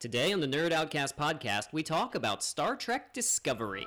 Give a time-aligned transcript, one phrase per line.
[0.00, 3.86] Today on the Nerd Outcast podcast, we talk about Star Trek Discovery.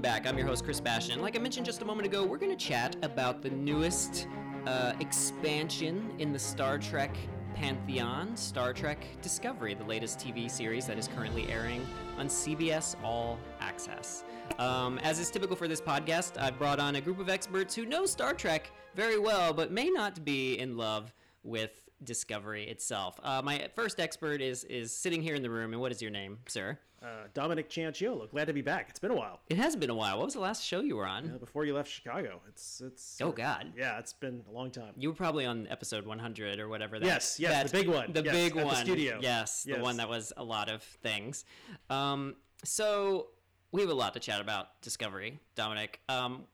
[0.00, 0.26] Welcome back.
[0.26, 1.20] I'm your host, Chris Bashan.
[1.20, 4.28] Like I mentioned just a moment ago, we're going to chat about the newest
[4.66, 7.14] uh, expansion in the Star Trek
[7.54, 11.86] pantheon, Star Trek Discovery, the latest TV series that is currently airing
[12.16, 14.24] on CBS All Access.
[14.58, 17.84] Um, as is typical for this podcast, I've brought on a group of experts who
[17.84, 23.20] know Star Trek very well, but may not be in love with Discovery itself.
[23.22, 26.10] Uh, my first expert is is sitting here in the room, and what is your
[26.10, 26.78] name, sir?
[27.02, 28.86] Uh, Dominic Cianciolo, glad to be back.
[28.90, 29.40] It's been a while.
[29.48, 30.18] It has been a while.
[30.18, 31.30] What was the last show you were on?
[31.34, 33.18] Uh, before you left Chicago, it's it's.
[33.20, 33.72] Oh God.
[33.76, 34.92] Yeah, it's been a long time.
[34.96, 36.98] You were probably on episode 100 or whatever.
[36.98, 38.12] That, Yes, yes, that- the big one.
[38.12, 38.76] The Yes, big at the one.
[38.76, 39.18] studio.
[39.20, 41.44] Yes, yes, the one that was a lot of things.
[41.90, 43.28] Um, so
[43.72, 46.00] we have a lot to chat about Discovery, Dominic.
[46.08, 46.44] Um,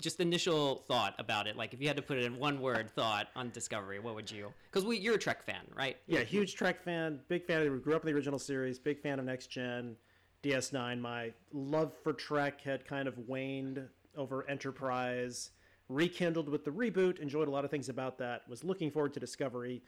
[0.00, 1.56] just initial thought about it.
[1.56, 4.30] Like, if you had to put it in one word, thought on Discovery, what would
[4.30, 4.52] you?
[4.70, 5.96] Because we, you're a Trek fan, right?
[6.06, 7.66] Yeah, huge Trek fan, big fan.
[7.66, 9.96] of Grew up in the original series, big fan of Next Gen,
[10.42, 11.00] DS9.
[11.00, 13.82] My love for Trek had kind of waned
[14.16, 15.50] over Enterprise,
[15.88, 17.18] rekindled with the reboot.
[17.18, 18.42] Enjoyed a lot of things about that.
[18.48, 19.82] Was looking forward to Discovery.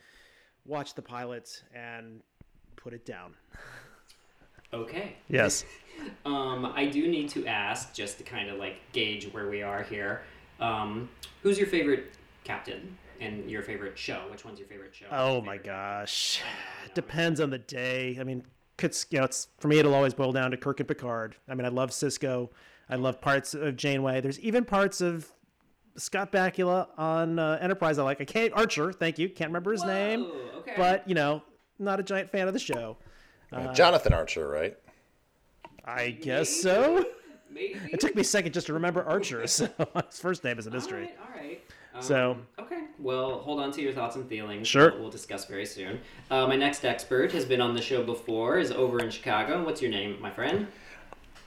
[0.64, 2.20] Watched the pilot and
[2.76, 3.34] put it down.
[4.72, 5.16] Okay.
[5.28, 5.64] Yes.
[6.24, 9.82] Um, I do need to ask, just to kind of like gauge where we are
[9.82, 10.22] here.
[10.58, 11.10] Um,
[11.42, 12.12] who's your favorite
[12.42, 14.22] captain and your favorite show?
[14.30, 15.06] Which one's your favorite show?
[15.10, 16.40] Oh my gosh,
[16.94, 18.16] depends on the day.
[18.18, 18.44] I mean,
[18.78, 19.78] it's, you know, it's for me.
[19.78, 21.36] It'll always boil down to Kirk and Picard.
[21.48, 22.48] I mean, I love Sisko.
[22.88, 24.20] I love parts of Janeway.
[24.20, 25.30] There's even parts of
[25.96, 27.98] Scott Bakula on uh, Enterprise.
[27.98, 28.20] I like.
[28.20, 28.92] I can't Archer.
[28.92, 29.28] Thank you.
[29.28, 30.74] Can't remember his name, okay.
[30.76, 31.42] but you know,
[31.78, 32.96] not a giant fan of the show.
[33.52, 34.76] Uh, Jonathan Archer, right?
[35.84, 37.04] I guess so.
[37.50, 37.80] Maybe.
[37.92, 39.46] It took me a second just to remember Archer.
[39.46, 39.68] So
[40.08, 41.02] his first name is a mystery.
[41.06, 41.60] right, all right.
[41.94, 44.68] Um, So- okay, well, hold on to your thoughts and feelings.
[44.68, 44.92] Sure.
[44.92, 46.00] We'll, we'll discuss very soon.
[46.30, 48.58] Uh, my next expert has been on the show before.
[48.58, 49.64] Is over in Chicago.
[49.64, 50.68] What's your name, my friend?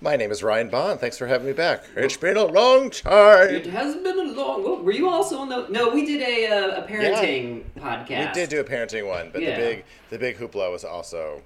[0.02, 1.00] My name is Ryan Bond.
[1.00, 1.86] Thanks for having me back.
[1.96, 3.48] It's been a long time.
[3.56, 4.62] It has been a long.
[4.62, 5.68] Well, were you also on the?
[5.70, 8.28] No, we did a uh, a parenting podcast.
[8.28, 9.52] We did do a parenting one, but Yeah.
[9.56, 11.42] the big the big hoopla was also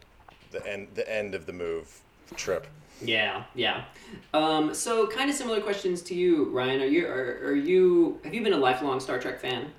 [0.64, 2.02] the end the end of the move
[2.36, 2.68] trip.
[3.02, 3.86] Yeah, yeah.
[4.34, 6.82] Um, so, kind of similar questions to you, Ryan.
[6.82, 9.72] Are you are, are you have you been a lifelong Star Trek fan?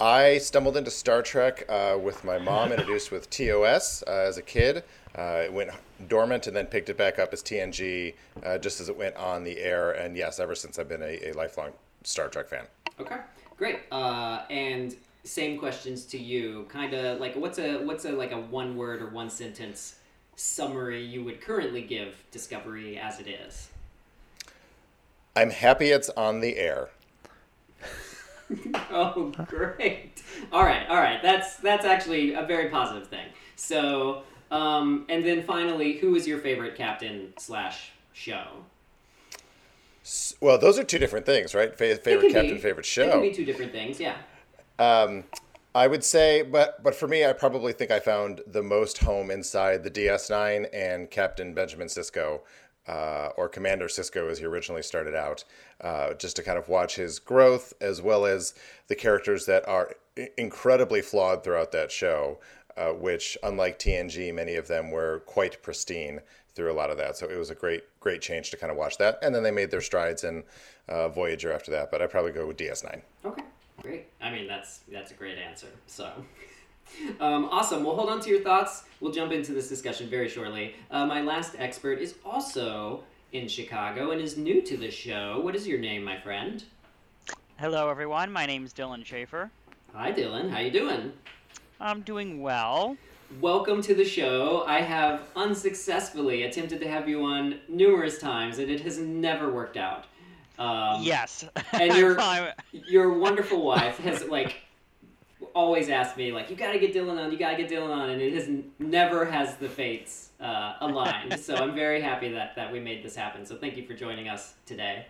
[0.00, 4.42] I stumbled into Star Trek uh, with my mom, introduced with TOS uh, as a
[4.42, 4.82] kid.
[5.16, 5.70] Uh, it went
[6.08, 8.14] dormant and then picked it back up as TNG
[8.44, 9.90] uh, just as it went on the air.
[9.90, 12.64] And yes, ever since I've been a, a lifelong Star Trek fan.
[12.98, 13.18] Okay,
[13.56, 13.80] great.
[13.92, 16.66] Uh, and same questions to you.
[16.68, 19.96] Kind of like what's a what's a like a one word or one sentence
[20.36, 23.68] summary you would currently give Discovery as it is?
[25.36, 26.88] I'm happy it's on the air.
[28.90, 30.22] Oh, great!
[30.50, 31.22] All right, all right.
[31.22, 33.26] That's that's actually a very positive thing.
[33.54, 38.44] So, um, and then finally, who is your favorite captain slash show?
[40.40, 41.72] Well, those are two different things, right?
[41.76, 42.02] Favorite
[42.32, 43.10] captain, be- favorite It show.
[43.12, 44.00] can be two different things.
[44.00, 44.16] Yeah.
[44.80, 45.24] Um,
[45.74, 49.30] I would say, but but for me, I probably think I found the most home
[49.30, 52.40] inside the DS9 and Captain Benjamin Sisko,
[52.88, 55.44] uh, or Commander Sisko as he originally started out,
[55.80, 58.54] uh, just to kind of watch his growth as well as
[58.88, 62.38] the characters that are i- incredibly flawed throughout that show.
[62.76, 66.20] Uh, which, unlike TNG, many of them were quite pristine
[66.54, 67.16] through a lot of that.
[67.16, 69.18] So it was a great, great change to kind of watch that.
[69.22, 70.44] And then they made their strides in
[70.88, 71.90] uh, Voyager after that.
[71.90, 73.02] But I'd probably go with DS9.
[73.26, 73.42] Okay,
[73.82, 74.06] great.
[74.20, 75.68] I mean, that's that's a great answer.
[75.86, 76.12] So,
[77.20, 77.84] um, awesome.
[77.84, 78.84] Well, hold on to your thoughts.
[79.00, 80.74] We'll jump into this discussion very shortly.
[80.90, 85.40] Uh, my last expert is also in Chicago and is new to the show.
[85.40, 86.62] What is your name, my friend?
[87.58, 88.32] Hello, everyone.
[88.32, 89.50] My name's Dylan Schaefer.
[89.94, 90.50] Hi, Dylan.
[90.50, 91.12] How you doing?
[91.80, 92.96] I'm doing well.
[93.40, 94.64] Welcome to the show.
[94.66, 99.76] I have unsuccessfully attempted to have you on numerous times, and it has never worked
[99.76, 100.06] out.
[100.60, 101.46] Um, yes.
[101.72, 104.56] and you're- your wonderful wife has like
[105.54, 107.90] always asked me like you got to get Dylan on, you got to get Dylan
[107.90, 108.48] on, and it has
[108.78, 111.40] never has the fates uh, aligned.
[111.40, 113.46] so I'm very happy that that we made this happen.
[113.46, 115.06] So thank you for joining us today.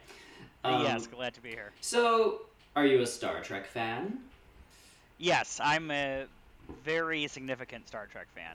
[0.62, 1.72] Um, yes, glad to be here.
[1.80, 2.42] So,
[2.76, 4.18] are you a Star Trek fan?
[5.18, 6.26] Yes, I'm a
[6.84, 8.54] very significant Star Trek fan.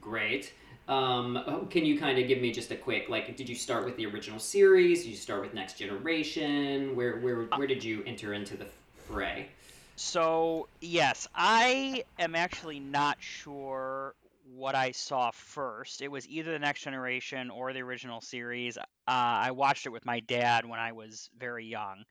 [0.00, 0.52] Great.
[0.88, 3.36] Um, can you kind of give me just a quick like?
[3.36, 5.04] Did you start with the original series?
[5.04, 6.96] Did you start with Next Generation?
[6.96, 8.66] Where where where did you enter into the
[9.06, 9.48] fray?
[9.96, 14.14] So yes, I am actually not sure
[14.56, 16.02] what I saw first.
[16.02, 18.76] It was either the Next Generation or the original series.
[18.76, 22.04] Uh, I watched it with my dad when I was very young.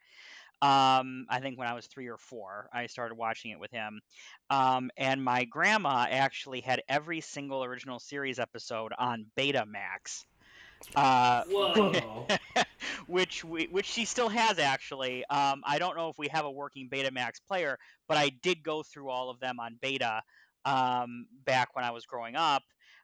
[0.62, 4.02] Um, I think when I was three or four, I started watching it with him.
[4.50, 10.26] Um, and my grandma actually had every single original series episode on Betamax.
[10.96, 12.28] Uh, Whoa.
[13.08, 15.26] which we, which she still has actually.
[15.26, 17.78] Um, I don't know if we have a working Betamax player,
[18.08, 20.22] but I did go through all of them on Beta
[20.66, 22.64] um, back when I was growing up,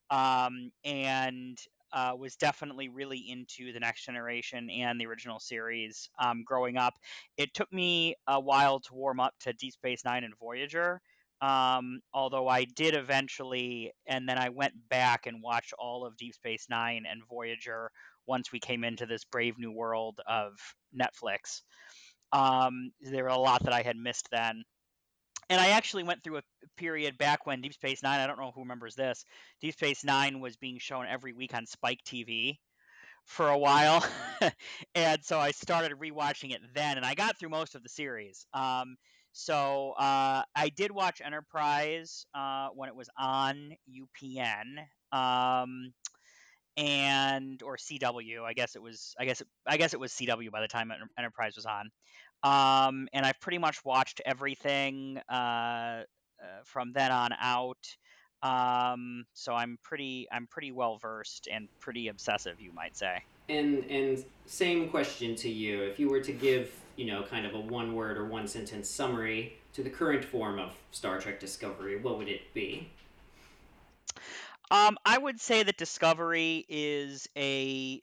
[0.09, 1.57] um, and
[1.94, 6.94] uh, was definitely really into the next generation and the original series um, growing up.
[7.38, 11.01] It took me a while to warm up to Deep Space Nine and Voyager.
[11.39, 16.34] Um, although I did eventually, and then I went back and watched all of Deep
[16.34, 17.92] Space Nine and Voyager
[18.25, 20.54] once we came into this brave new world of
[21.00, 21.62] Netflix.
[22.33, 24.63] Um, there were a lot that I had missed then.
[25.49, 26.44] And I actually went through a
[26.75, 29.23] period back when Deep Space Nine, I don't know who remembers this,
[29.61, 32.57] Deep Space Nine was being shown every week on Spike TV
[33.25, 34.05] for a while.
[34.95, 38.45] and so I started rewatching it then, and I got through most of the series.
[38.53, 38.97] Um,
[39.31, 44.63] so uh, I did watch Enterprise uh, when it was on UPN.
[45.11, 45.94] Um,
[46.77, 48.44] and or CW.
[48.44, 49.15] I guess it was.
[49.19, 49.41] I guess.
[49.41, 51.89] It, I guess it was CW by the time Enterprise was on.
[52.44, 56.04] Um, and I've pretty much watched everything uh, uh,
[56.63, 57.88] from then on out.
[58.44, 60.28] Um, so I'm pretty.
[60.31, 63.24] I'm pretty well versed and pretty obsessive, you might say.
[63.50, 65.81] And and same question to you.
[65.84, 68.90] If you were to give, you know, kind of a one word or one sentence
[68.90, 72.90] summary to the current form of Star Trek Discovery, what would it be?
[74.69, 78.01] Um, I would say that Discovery is a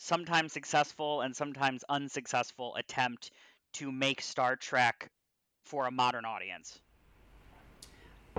[0.00, 3.30] sometimes successful and sometimes unsuccessful attempt
[3.74, 5.10] to make Star Trek
[5.64, 6.80] for a modern audience.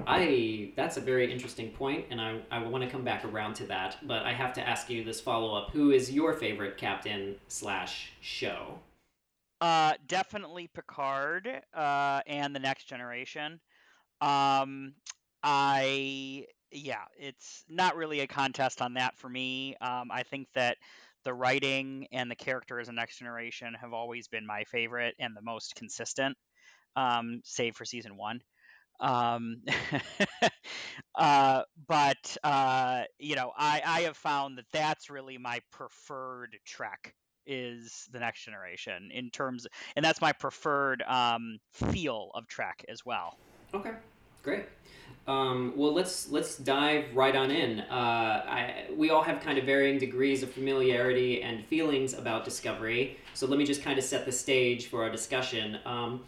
[0.08, 3.66] I that's a very interesting point, and I, I want to come back around to
[3.68, 3.98] that.
[4.04, 8.12] But I have to ask you this follow up: Who is your favorite captain slash
[8.22, 8.80] show?
[9.60, 13.60] Uh, definitely Picard uh, and the Next Generation.
[14.22, 14.94] Um,
[15.44, 19.76] I yeah, it's not really a contest on that for me.
[19.82, 20.78] Um, I think that
[21.24, 25.42] the writing and the characters in Next Generation have always been my favorite and the
[25.42, 26.38] most consistent,
[26.96, 28.42] um, save for season one.
[29.00, 29.64] Um,
[31.16, 37.16] uh, but uh, you know, I, I have found that that's really my preferred Trek
[37.48, 39.66] is the Next Generation in terms,
[39.96, 43.38] and that's my preferred um, feel of Trek as well.
[43.74, 43.94] Okay,
[44.44, 44.66] great.
[45.28, 47.82] Um, well, let's let's dive right on in.
[47.82, 53.18] Uh, I, we all have kind of varying degrees of familiarity and feelings about Discovery,
[53.34, 55.78] so let me just kind of set the stage for our discussion.
[55.86, 56.24] Um,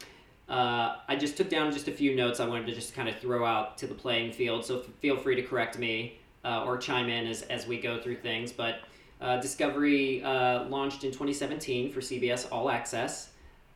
[0.47, 3.17] uh, I just took down just a few notes I wanted to just kind of
[3.17, 7.09] throw out to the playing field, so feel free to correct me uh, or chime
[7.09, 8.51] in as, as we go through things.
[8.51, 8.81] But
[9.21, 13.29] uh, Discovery uh, launched in 2017 for CBS All Access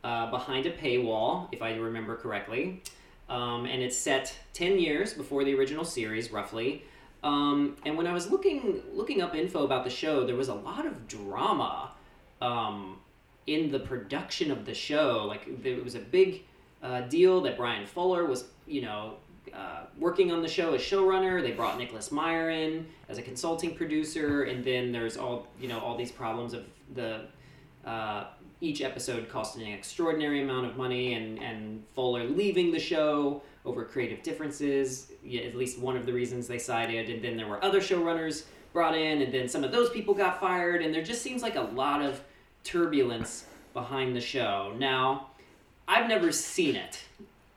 [0.04, 2.82] uh, behind a paywall, if I remember correctly
[3.28, 6.84] um, and it's set 10 years before the original series, roughly.
[7.22, 10.54] Um, and when I was looking looking up info about the show, there was a
[10.54, 11.90] lot of drama
[12.40, 12.98] um,
[13.46, 15.24] in the production of the show.
[15.26, 16.44] Like it was a big
[16.82, 19.14] uh, deal that Bryan Fuller was, you know,
[19.52, 21.42] uh, working on the show as showrunner.
[21.42, 25.80] They brought Nicholas Meyer in as a consulting producer, and then there's all you know
[25.80, 26.64] all these problems of
[26.94, 27.22] the
[27.84, 28.24] uh,
[28.60, 33.84] each episode costing an extraordinary amount of money and, and Fuller leaving the show over
[33.84, 37.10] creative differences, at least one of the reasons they cited.
[37.10, 40.40] And then there were other showrunners brought in, and then some of those people got
[40.40, 42.20] fired, and there just seems like a lot of
[42.64, 44.72] turbulence behind the show.
[44.78, 45.28] Now,
[45.86, 47.02] I've never seen it,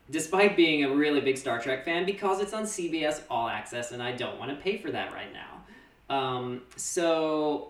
[0.10, 4.02] despite being a really big Star Trek fan, because it's on CBS All Access, and
[4.02, 6.16] I don't want to pay for that right now.
[6.16, 7.70] Um, so,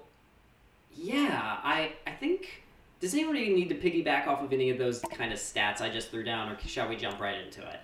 [0.95, 2.60] yeah, I, I think
[3.01, 6.11] does anybody need to piggyback off of any of those kind of stats I just
[6.11, 7.79] threw down, or shall we jump right into it?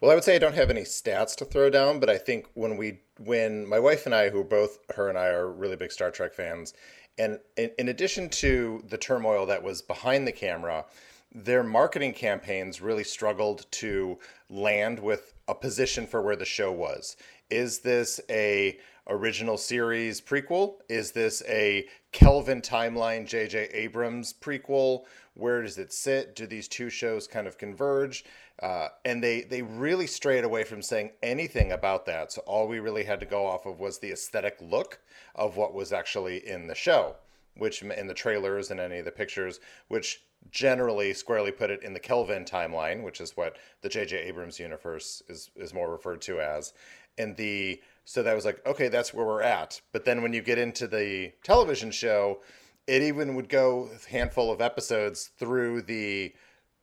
[0.00, 2.46] Well, I would say I don't have any stats to throw down, but I think
[2.54, 5.92] when we, when my wife and I, who both her and I are really big
[5.92, 6.72] Star Trek fans,
[7.18, 10.86] and in, in addition to the turmoil that was behind the camera,
[11.34, 17.16] their marketing campaigns really struggled to land with a position for where the show was.
[17.50, 20.76] Is this a original series prequel?
[20.88, 23.68] Is this a Kelvin timeline J.J.
[23.72, 25.04] Abrams prequel?
[25.34, 26.36] Where does it sit?
[26.36, 28.24] Do these two shows kind of converge?
[28.62, 32.32] Uh, and they they really strayed away from saying anything about that.
[32.32, 35.00] So all we really had to go off of was the aesthetic look
[35.34, 37.16] of what was actually in the show,
[37.56, 39.58] which in the trailers and any of the pictures,
[39.88, 44.16] which generally squarely put it in the Kelvin timeline, which is what the J.J.
[44.18, 46.72] Abrams universe is is more referred to as.
[47.18, 49.80] And the so that was like, okay, that's where we're at.
[49.92, 52.40] But then when you get into the television show,
[52.86, 56.34] it even would go a handful of episodes through the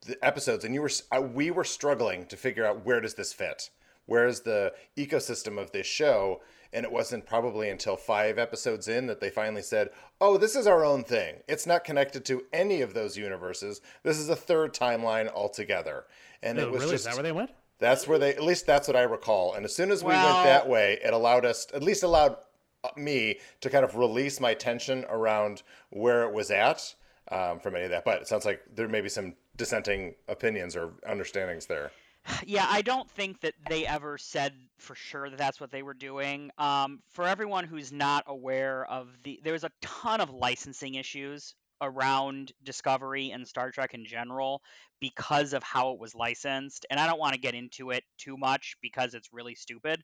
[0.06, 0.92] the episodes, and you were
[1.34, 3.70] we were struggling to figure out where does this fit,
[4.06, 6.42] where's the ecosystem of this show,
[6.74, 9.90] and it wasn't probably until five episodes in that they finally said,
[10.22, 11.38] "Oh, this is our own thing.
[11.48, 13.82] It's not connected to any of those universes.
[14.04, 16.06] This is a third timeline altogether."
[16.42, 16.92] And No, it was really?
[16.94, 17.52] just Is that where they went?
[17.80, 19.54] that's where they, at least that's what I recall.
[19.54, 22.38] And as soon as we Well- went that way, it allowed us, at least allowed
[22.84, 26.96] uh, me to kind of release my tension around where it was at
[27.32, 28.06] um, from any of that.
[28.06, 31.92] But it sounds like there may be some dissenting opinions or understandings there.
[32.46, 35.94] Yeah, I don't think that they ever said for sure that that's what they were
[35.94, 36.52] doing.
[36.58, 41.56] Um, for everyone who's not aware of the, there was a ton of licensing issues
[41.82, 44.62] around Discovery and Star Trek in general
[45.00, 48.36] because of how it was licensed, and I don't want to get into it too
[48.38, 50.04] much because it's really stupid.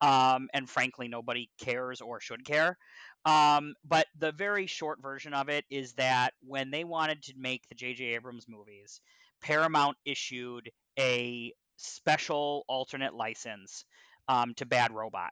[0.00, 2.78] Um, and frankly, nobody cares or should care.
[3.26, 7.68] Um, but the very short version of it is that when they wanted to make
[7.68, 8.04] the J.J.
[8.14, 9.00] Abrams movies,
[9.42, 13.84] Paramount issued a special alternate license
[14.28, 15.30] um, to Bad Robot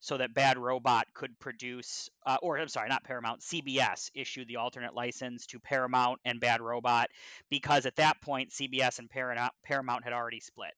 [0.00, 4.56] so that Bad Robot could produce, uh, or I'm sorry, not Paramount, CBS issued the
[4.56, 7.08] alternate license to Paramount and Bad Robot
[7.50, 10.74] because at that point CBS and Paramount, had already split.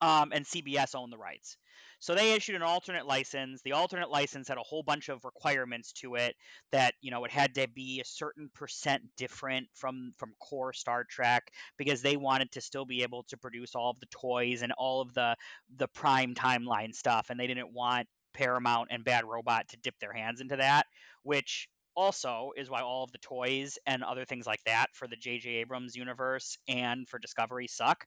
[0.00, 1.56] Um, and CBS owned the rights.
[2.00, 3.60] So they issued an alternate license.
[3.62, 6.36] The alternate license had a whole bunch of requirements to it
[6.70, 11.04] that, you know, it had to be a certain percent different from from core Star
[11.04, 14.72] Trek because they wanted to still be able to produce all of the toys and
[14.78, 15.34] all of the
[15.76, 20.12] the prime timeline stuff and they didn't want Paramount and Bad Robot to dip their
[20.12, 20.86] hands into that,
[21.24, 25.16] which also is why all of the toys and other things like that for the
[25.16, 25.50] J.J.
[25.56, 28.06] Abrams universe and for Discovery suck.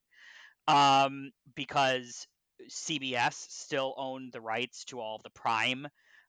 [0.67, 2.25] Um, because
[2.69, 5.87] CBS still owned the rights to all of the Prime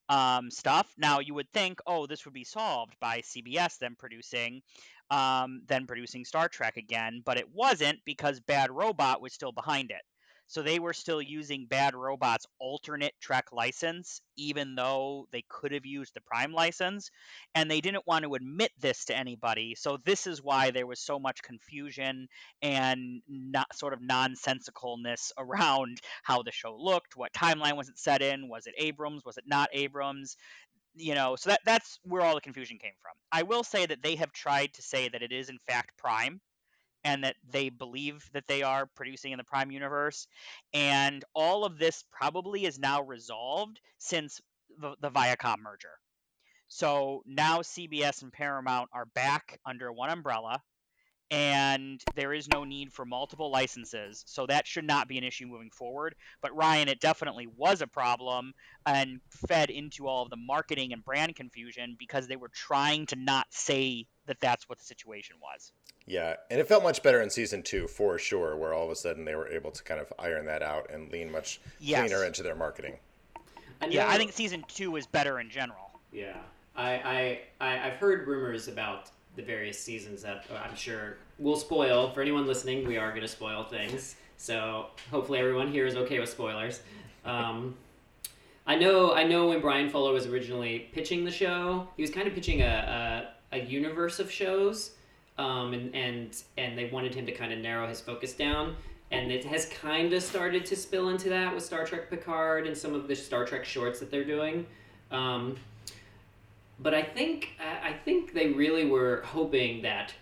[0.09, 0.93] um, stuff.
[0.99, 4.63] Now you would think, oh, this would be solved by CBS then producing,
[5.11, 9.91] um, then producing Star Trek again, but it wasn't because Bad Robot was still behind
[9.91, 10.03] it.
[10.53, 15.87] So they were still using Bad Robot's alternate Trek license, even though they could have
[15.87, 17.11] used the Prime license,
[17.55, 19.75] and they didn't want to admit this to anybody.
[19.75, 22.29] So this is why there was so much confusion
[22.61, 28.21] and not sort of nonsensicalness around how the show looked, what timeline was it set
[28.21, 30.37] in, was it Abrams, was it not Abrams,
[30.95, 31.35] you know.
[31.35, 33.13] So that that's where all the confusion came from.
[33.33, 36.43] I will say that they have tried to say that it is in fact Prime
[37.05, 40.27] and that they believe that they are producing in the Prime universe.
[40.73, 44.41] And all of this probably is now resolved since
[44.79, 45.99] the, the Viacom merger.
[46.69, 50.63] So now CBS and Paramount are back under one umbrella,
[51.31, 54.23] and there is no need for multiple licenses.
[54.27, 56.15] So that should not be an issue moving forward.
[56.41, 58.55] But Ryan, it definitely was a problem
[58.87, 63.17] and fed into all of the marketing and brand confusion because they were trying to
[63.17, 65.73] not say that that's what the situation was.
[66.07, 68.97] Yeah, and it felt much better in season two for sure, where all of a
[68.97, 72.01] sudden they were able to kind of iron that out and lean much Yes.
[72.09, 72.99] cleaner into their marketing.
[73.81, 76.01] I Yeah, I think season two is better in general.
[76.13, 76.37] Yeah,
[76.77, 81.57] I, I, I I've heard rumors about the various seasons that uh, I'm sure will
[81.57, 82.87] spoil for anyone listening.
[82.87, 86.81] We are going to spoil things, so hopefully everyone here is okay with spoilers.
[87.25, 87.77] Um,
[88.67, 92.29] I know I know when Bryan Fuller was originally pitching the show, he was kind
[92.29, 94.93] of pitching a a, a universe of shows,
[95.39, 98.77] um, and and and they wanted him to kind of narrow his focus down.
[99.11, 102.77] And it has kind of started to spill into that with Star Trek Picard and
[102.77, 104.67] some of the Star Trek shorts that they're doing.
[105.11, 105.57] Um,
[106.81, 110.15] but I think I think they really were hoping that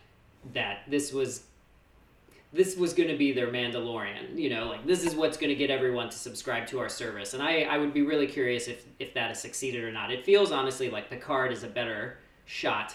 [0.52, 1.44] that this was
[2.52, 4.36] this was going to be their Mandalorian.
[4.36, 7.32] You know, like this is what's going to get everyone to subscribe to our service.
[7.34, 10.10] And I, I would be really curious if if that has succeeded or not.
[10.12, 12.94] It feels honestly like Picard is a better shot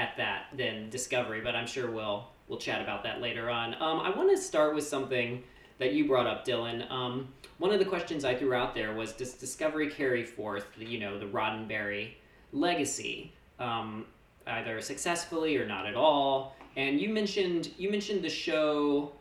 [0.00, 3.74] at that than Discovery, but I'm sure we'll we'll chat about that later on.
[3.74, 5.42] Um, I want to start with something
[5.78, 6.90] that you brought up, Dylan.
[6.90, 7.28] Um,
[7.58, 10.98] one of the questions I threw out there was does Discovery carry forth, the, you
[10.98, 12.12] know, the Roddenberry
[12.52, 14.06] legacy, um,
[14.46, 16.56] either successfully or not at all?
[16.76, 19.12] And you mentioned you mentioned the show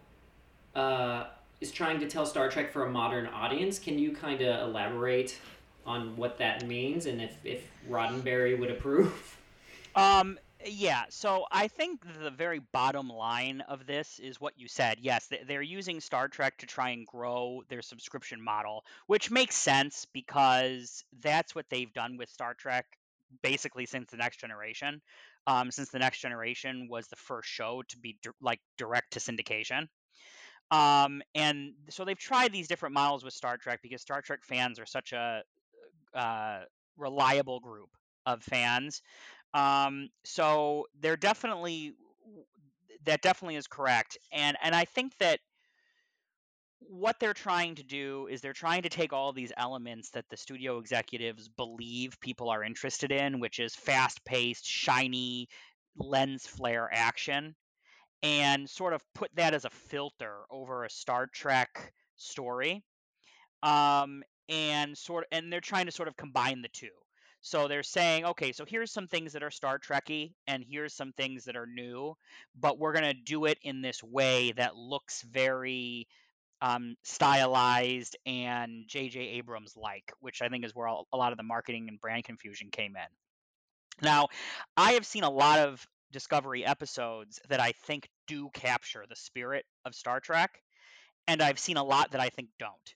[0.75, 1.25] uh,
[1.59, 3.79] is trying to tell Star Trek for a modern audience.
[3.79, 5.37] Can you kind of elaborate
[5.85, 9.35] on what that means and if if Roddenberry would approve?
[9.95, 14.97] Um, Yeah, so I think the very bottom line of this is what you said.
[14.99, 20.05] Yes, they're using Star Trek to try and grow their subscription model, which makes sense
[20.13, 22.85] because that's what they've done with Star Trek
[23.41, 25.01] basically since the next generation.
[25.47, 29.19] Um, since the next generation was the first show to be di- like direct to
[29.19, 29.87] syndication.
[30.71, 34.77] Um, and so they've tried these different models with Star Trek because Star Trek fans
[34.77, 35.41] are such a
[36.13, 36.59] uh,
[36.97, 37.89] reliable group
[38.25, 39.01] of fans
[39.53, 41.93] um, so they're definitely
[43.05, 45.39] that definitely is correct, and and I think that
[46.81, 50.37] what they're trying to do is they're trying to take all these elements that the
[50.37, 55.49] studio executives believe people are interested in, which is fast-paced, shiny,
[55.97, 57.53] lens flare action,
[58.23, 62.83] and sort of put that as a filter over a Star Trek story.
[63.61, 66.89] Um, and sort and they're trying to sort of combine the two.
[67.41, 71.13] So they're saying, okay, so here's some things that are Star Trekky, and here's some
[71.13, 72.15] things that are new,
[72.59, 76.07] but we're gonna do it in this way that looks very
[76.61, 79.19] um, stylized and J.J.
[79.19, 82.69] Abrams like, which I think is where a lot of the marketing and brand confusion
[82.69, 84.05] came in.
[84.05, 84.27] Now,
[84.75, 89.65] I have seen a lot of Discovery episodes that I think do capture the spirit
[89.85, 90.61] of Star Trek,
[91.27, 92.95] and I've seen a lot that I think don't.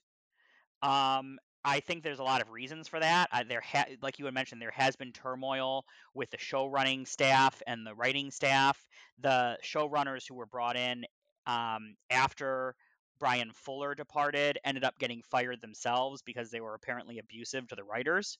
[0.82, 3.28] Um, I think there's a lot of reasons for that.
[3.32, 7.06] Uh, there, ha- like you had mentioned, there has been turmoil with the show running
[7.06, 8.84] staff and the writing staff.
[9.20, 11.06] The showrunners who were brought in
[11.46, 12.74] um, after
[13.18, 17.84] Bryan Fuller departed ended up getting fired themselves because they were apparently abusive to the
[17.84, 18.38] writers,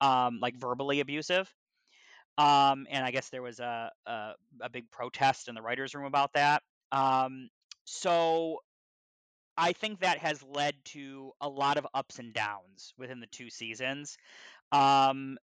[0.00, 1.52] um, like verbally abusive.
[2.38, 6.06] Um, and I guess there was a, a, a big protest in the writers' room
[6.06, 6.62] about that.
[6.92, 7.48] Um,
[7.84, 8.60] so
[9.60, 13.50] I think that has led to a lot of ups and downs within the two
[13.50, 14.16] seasons.
[14.72, 15.36] Um,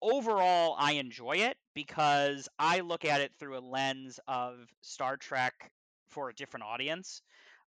[0.00, 5.70] overall, I enjoy it because I look at it through a lens of Star Trek
[6.08, 7.20] for a different audience.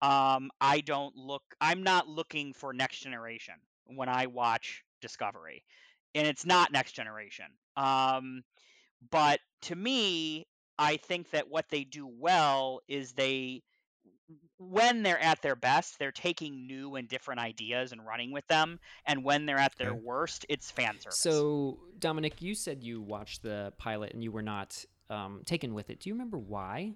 [0.01, 5.63] Um, I don't look, I'm not looking for Next Generation when I watch Discovery,
[6.13, 7.45] and it's not Next Generation.
[7.77, 8.43] Um,
[9.09, 13.63] but to me, I think that what they do well is they
[14.57, 18.79] when they're at their best, they're taking new and different ideas and running with them.
[19.05, 19.99] And when they're at their okay.
[20.03, 21.19] worst, it's fan service.
[21.19, 25.89] So, Dominic, you said you watched the pilot and you were not um, taken with
[25.89, 25.99] it.
[25.99, 26.93] Do you remember why?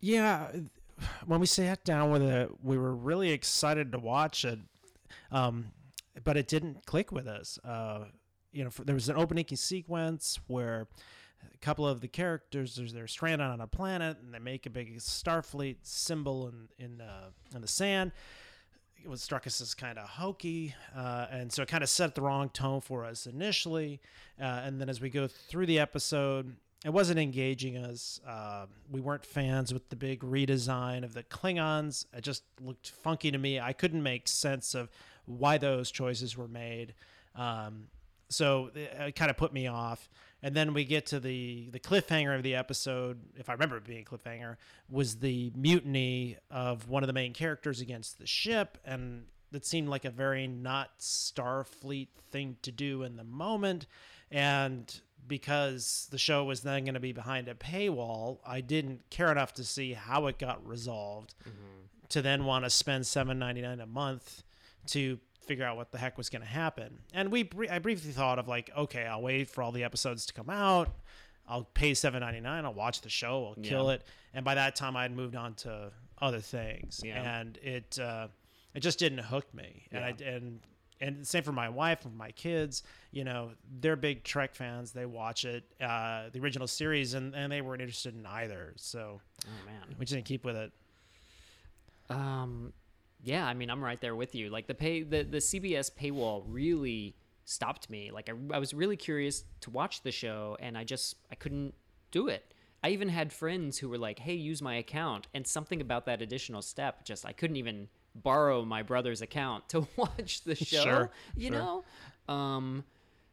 [0.00, 0.48] Yeah,
[1.26, 4.58] when we sat down with it, we were really excited to watch it,
[5.30, 5.72] um,
[6.24, 7.58] but it didn't click with us.
[7.64, 8.04] Uh,
[8.52, 10.88] you know, for, there was an opening sequence where
[11.54, 14.96] a couple of the characters they're stranded on a planet and they make a big
[14.96, 18.12] Starfleet symbol in in uh, in the sand.
[19.04, 22.14] It was struck us as kind of hokey, uh, and so it kind of set
[22.14, 24.00] the wrong tone for us initially.
[24.40, 28.20] Uh, and then as we go through the episode, it wasn't engaging us.
[28.26, 32.06] Uh, we weren't fans with the big redesign of the Klingons.
[32.16, 33.58] It just looked funky to me.
[33.58, 34.88] I couldn't make sense of
[35.26, 36.94] why those choices were made.
[37.34, 37.88] Um,
[38.28, 40.08] so it, it kind of put me off
[40.42, 43.84] and then we get to the the cliffhanger of the episode if i remember it
[43.84, 44.56] being a cliffhanger
[44.90, 49.88] was the mutiny of one of the main characters against the ship and that seemed
[49.88, 53.86] like a very not starfleet thing to do in the moment
[54.30, 59.30] and because the show was then going to be behind a paywall i didn't care
[59.30, 62.06] enough to see how it got resolved mm-hmm.
[62.08, 64.42] to then want to spend 7.99 a month
[64.86, 66.98] to figure out what the heck was going to happen.
[67.12, 70.32] And we, I briefly thought of like, okay, I'll wait for all the episodes to
[70.32, 70.88] come out.
[71.48, 72.64] I'll pay seven ninety nine.
[72.64, 73.46] I'll watch the show.
[73.46, 73.94] I'll kill yeah.
[73.94, 74.04] it.
[74.32, 77.40] And by that time, I'd moved on to other things, yeah.
[77.40, 78.28] and it uh,
[78.74, 79.86] it just didn't hook me.
[79.90, 80.04] And.
[80.04, 80.60] I and
[81.02, 82.84] and same for my wife and my kids.
[83.10, 83.50] You know,
[83.80, 84.92] they're big Trek fans.
[84.92, 88.72] They watch it, uh, the original series, and and they weren't interested in either.
[88.76, 90.72] So, oh man, we just didn't keep with it.
[92.08, 92.72] Um,
[93.22, 94.50] yeah, I mean, I'm right there with you.
[94.50, 98.10] Like the pay, the the CBS paywall really stopped me.
[98.10, 101.74] Like I, I was really curious to watch the show, and I just I couldn't
[102.10, 102.52] do it.
[102.84, 106.20] I even had friends who were like, "Hey, use my account," and something about that
[106.20, 110.82] additional step just I couldn't even borrow my brother's account to watch the show.
[110.82, 111.58] Sure, you sure.
[112.28, 112.84] know, um,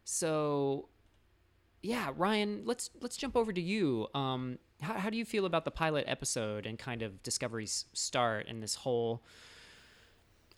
[0.04, 0.90] so
[1.82, 4.08] yeah, Ryan, let's let's jump over to you.
[4.14, 8.46] Um, how, how do you feel about the pilot episode and kind of Discovery's start
[8.48, 9.24] and this whole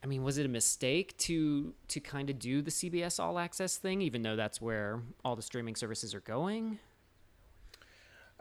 [0.04, 3.78] I mean, was it a mistake to to kind of do the CBS All Access
[3.78, 6.80] thing, even though that's where all the streaming services are going?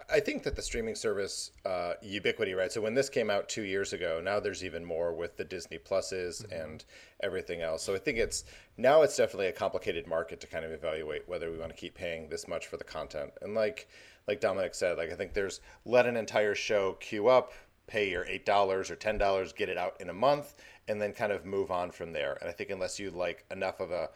[0.08, 2.72] I think that the streaming service uh, ubiquity, right?
[2.72, 5.78] So when this came out two years ago, now there's even more with the Disney
[5.78, 6.52] Pluses mm-hmm.
[6.52, 6.84] and
[7.22, 7.82] everything else.
[7.82, 8.44] So I think it's
[8.76, 11.94] now it's definitely a complicated market to kind of evaluate whether we want to keep
[11.94, 13.32] paying this much for the content.
[13.42, 13.88] And like
[14.26, 17.52] like Dominic said, like I think there's let an entire show queue up,
[17.86, 20.54] pay your eight dollars or ten dollars, get it out in a month,
[20.90, 22.36] and then kind of move on from there.
[22.40, 24.10] And I think unless you like enough of a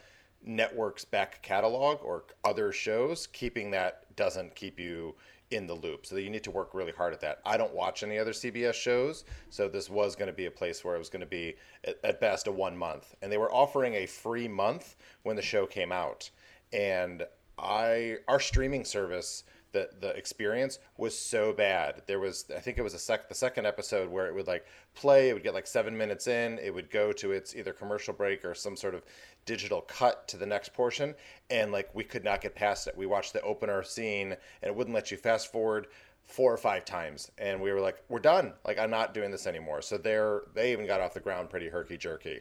[0.45, 5.15] network's back catalog or other shows, keeping that doesn't keep you
[5.53, 6.05] in the loop.
[6.05, 7.39] So you need to work really hard at that.
[7.47, 10.85] I don't watch any other CBS shows, so this was going to be a place
[10.85, 11.55] where it was going to be
[12.03, 15.67] at, best a one month, and they were offering a free month when the show
[15.67, 16.29] came out,
[16.73, 17.25] and
[17.57, 22.01] I our streaming service the the experience was so bad.
[22.07, 24.65] There was I think it was a sec the second episode where it would like
[24.95, 28.15] play, it would get like seven minutes in, it would go to its either commercial
[28.15, 29.03] break or some sort of
[29.45, 31.15] digital cut to the next portion,
[31.51, 32.97] and like we could not get past it.
[32.97, 34.39] We watched the opener scene and
[34.71, 35.89] it wouldn't let you fast forward
[36.27, 39.47] four or five times and we were like we're done like i'm not doing this
[39.47, 42.41] anymore so they're they even got off the ground pretty herky jerky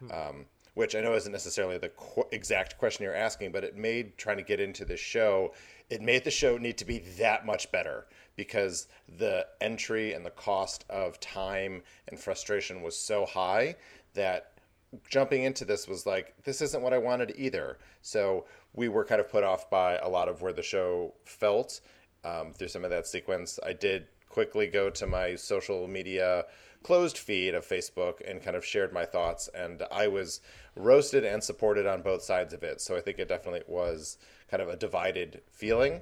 [0.00, 0.10] hmm.
[0.10, 4.16] um, which i know isn't necessarily the qu- exact question you're asking but it made
[4.18, 5.52] trying to get into this show
[5.90, 8.86] it made the show need to be that much better because
[9.18, 13.74] the entry and the cost of time and frustration was so high
[14.14, 14.52] that
[15.08, 17.78] jumping into this was like this isn't what I wanted either.
[18.02, 21.80] So we were kind of put off by a lot of where the show felt
[22.24, 23.58] um, through some of that sequence.
[23.64, 26.44] I did quickly go to my social media
[26.82, 30.40] closed feed of Facebook and kind of shared my thoughts, and I was
[30.76, 32.80] roasted and supported on both sides of it.
[32.80, 34.16] So I think it definitely was
[34.50, 36.00] kind of a divided feeling.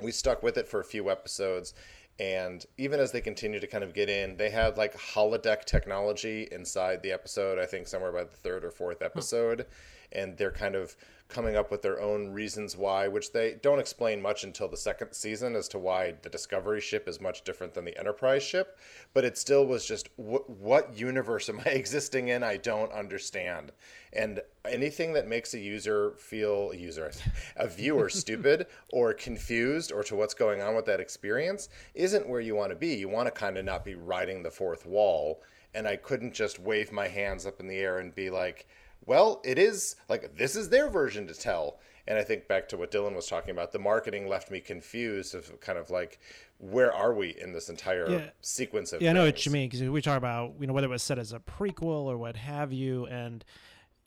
[0.00, 1.74] We stuck with it for a few episodes,
[2.18, 6.48] and even as they continue to kind of get in, they had like holodeck technology
[6.52, 7.58] inside the episode.
[7.58, 9.66] I think somewhere by the third or fourth episode,
[10.12, 10.96] and they're kind of
[11.28, 15.12] coming up with their own reasons why, which they don't explain much until the second
[15.12, 18.78] season as to why the Discovery ship is much different than the Enterprise ship.
[19.12, 22.42] But it still was just what, what universe am I existing in?
[22.42, 23.72] I don't understand.
[24.12, 27.10] And anything that makes a user feel a user,
[27.56, 32.40] a viewer stupid or confused or to what's going on with that experience isn't where
[32.40, 32.94] you want to be.
[32.94, 35.42] You want to kind of not be riding the fourth wall.
[35.74, 38.66] And I couldn't just wave my hands up in the air and be like,
[39.04, 41.78] well, it is like this is their version to tell.
[42.08, 45.34] And I think back to what Dylan was talking about, the marketing left me confused
[45.34, 46.20] of kind of like,
[46.58, 48.24] where are we in this entire yeah.
[48.42, 49.02] sequence of?
[49.02, 49.16] Yeah, things?
[49.16, 51.18] I know what you mean because we talk about you know whether it was set
[51.18, 53.44] as a prequel or what have you, and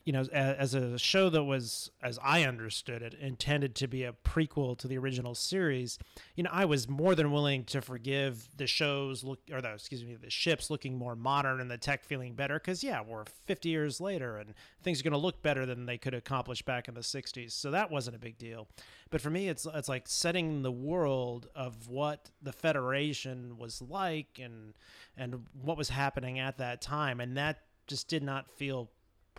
[0.04, 4.12] you know, as, a show that was, as I understood it, intended to be a
[4.12, 5.98] prequel to the original series,
[6.34, 10.02] you know, I was more than willing to forgive the shows look, or the excuse
[10.02, 13.68] me, the ships looking more modern and the tech feeling better, because yeah, we're 50
[13.68, 16.94] years later and things are going to look better than they could accomplish back in
[16.94, 18.68] the 60s, so that wasn't a big deal.
[19.10, 24.40] But for me, it's it's like setting the world of what the Federation was like
[24.42, 24.74] and
[25.16, 28.88] and what was happening at that time, and that just did not feel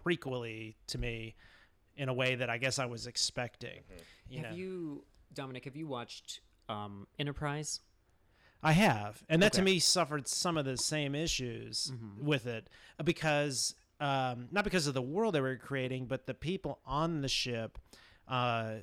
[0.04, 1.36] prequely to me
[1.96, 3.80] in a way that I guess I was expecting.
[3.80, 4.34] Mm-hmm.
[4.34, 4.58] You have know?
[4.58, 5.66] you, Dominic?
[5.66, 7.82] Have you watched um, Enterprise?
[8.64, 9.60] I have, and that okay.
[9.60, 12.26] to me suffered some of the same issues mm-hmm.
[12.26, 12.70] with it
[13.04, 17.28] because um, not because of the world they were creating, but the people on the
[17.28, 17.80] ship
[18.28, 18.74] uh,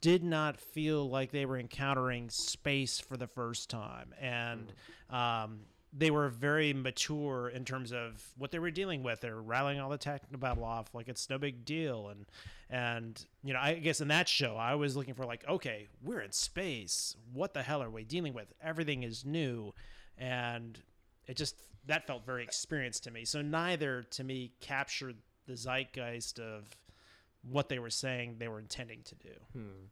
[0.00, 4.72] did not feel like they were encountering space for the first time, and
[5.10, 5.14] mm-hmm.
[5.14, 5.60] um,
[5.92, 9.20] they were very mature in terms of what they were dealing with.
[9.20, 12.08] They're rattling all the technobabble off like it's no big deal.
[12.08, 12.26] And
[12.70, 16.20] and you know, I guess in that show, I was looking for like, okay, we're
[16.20, 17.16] in space.
[17.32, 18.52] What the hell are we dealing with?
[18.62, 19.72] Everything is new,
[20.18, 20.78] and
[21.26, 23.24] it just that felt very experienced to me.
[23.24, 26.64] So neither to me captured the zeitgeist of
[27.42, 29.30] what they were saying they were intending to do.
[29.52, 29.86] Hmm.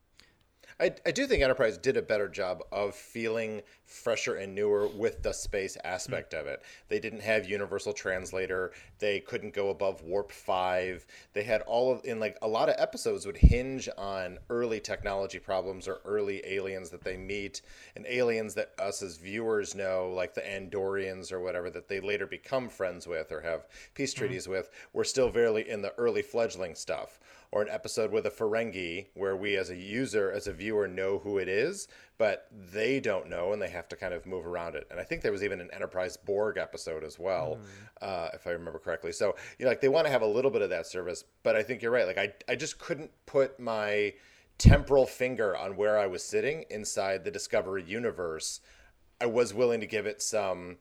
[0.79, 5.23] I, I do think Enterprise did a better job of feeling fresher and newer with
[5.23, 6.41] the space aspect mm-hmm.
[6.41, 6.63] of it.
[6.89, 8.73] They didn't have Universal Translator.
[8.99, 11.07] They couldn't go above Warp 5.
[11.33, 15.39] They had all of, in like a lot of episodes would hinge on early technology
[15.39, 17.63] problems or early aliens that they meet
[17.95, 22.27] and aliens that us as viewers know, like the Andorians or whatever, that they later
[22.27, 24.19] become friends with or have peace mm-hmm.
[24.19, 27.21] treaties with, were still very in the early fledgling stuff
[27.57, 31.17] or an episode with a Ferengi where we as a user, as a viewer, know
[31.17, 31.89] who it is,
[32.19, 34.87] but they don't know and they have to kind of move around it.
[34.91, 38.07] And I think there was even an Enterprise Borg episode as well, mm.
[38.07, 39.11] uh, if I remember correctly.
[39.11, 41.57] So, you know, like they want to have a little bit of that service, but
[41.57, 42.07] I think you're right.
[42.07, 44.13] Like I, I just couldn't put my
[44.59, 48.61] temporal finger on where I was sitting inside the Discovery universe.
[49.19, 50.77] I was willing to give it some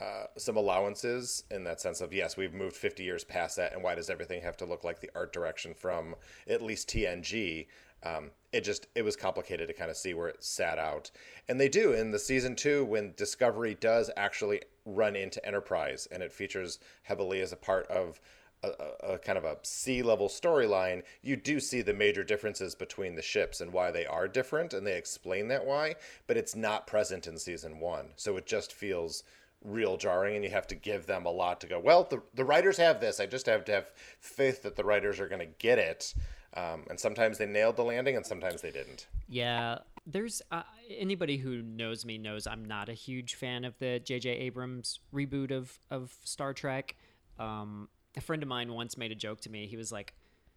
[0.00, 3.82] uh, some allowances in that sense of yes, we've moved 50 years past that, and
[3.82, 6.14] why does everything have to look like the art direction from
[6.48, 7.66] at least TNG?
[8.02, 11.10] Um, it just it was complicated to kind of see where it sat out,
[11.48, 16.22] and they do in the season two when Discovery does actually run into Enterprise, and
[16.22, 18.20] it features heavily as a part of
[18.62, 23.14] a, a, kind of a sea level storyline, you do see the major differences between
[23.14, 25.94] the ships and why they are different, and they explain that why,
[26.26, 28.08] but it's not present in season one.
[28.16, 29.24] So it just feels
[29.66, 32.44] real jarring, and you have to give them a lot to go, well, the, the
[32.44, 33.20] writers have this.
[33.20, 36.14] I just have to have faith that the writers are going to get it.
[36.54, 39.08] Um, and sometimes they nailed the landing, and sometimes they didn't.
[39.28, 43.98] Yeah, there's uh, anybody who knows me knows I'm not a huge fan of the
[43.98, 44.30] J.J.
[44.30, 46.96] Abrams reboot of of Star Trek.
[47.38, 49.66] Um, a friend of mine once made a joke to me.
[49.66, 50.14] He was like,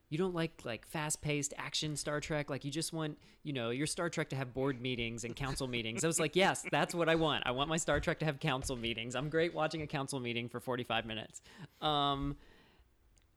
[0.09, 2.49] "You don't like like fast-paced action Star Trek?
[2.49, 5.67] Like you just want, you know, your Star Trek to have board meetings and council
[5.67, 7.45] meetings." I was like, "Yes, that's what I want.
[7.45, 9.15] I want my Star Trek to have council meetings.
[9.15, 11.41] I'm great watching a council meeting for 45 minutes."
[11.81, 12.35] Um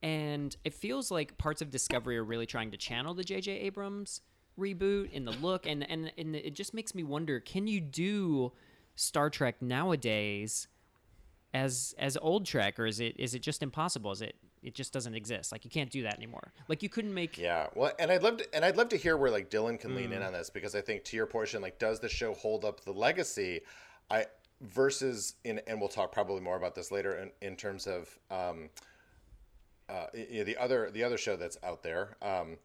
[0.02, 3.52] and it feels like parts of Discovery are really trying to channel the J.J.
[3.52, 4.20] Abrams
[4.58, 8.52] reboot in the look and and and it just makes me wonder, can you do
[8.96, 10.68] Star Trek nowadays
[11.54, 14.10] as as old Trek, or is it is it just impossible?
[14.10, 15.52] Is it it just doesn't exist?
[15.52, 16.52] Like you can't do that anymore.
[16.68, 17.38] Like you couldn't make.
[17.38, 19.92] Yeah, well, and I'd love to, and I'd love to hear where like Dylan can
[19.92, 19.96] mm.
[19.96, 20.26] lean in mm.
[20.26, 22.92] on this because I think to your portion, like, does the show hold up the
[22.92, 23.60] legacy?
[24.10, 24.26] I
[24.60, 28.70] versus in, and we'll talk probably more about this later in, in terms of um,
[29.88, 32.16] uh, the other the other show that's out there.
[32.22, 32.56] Um,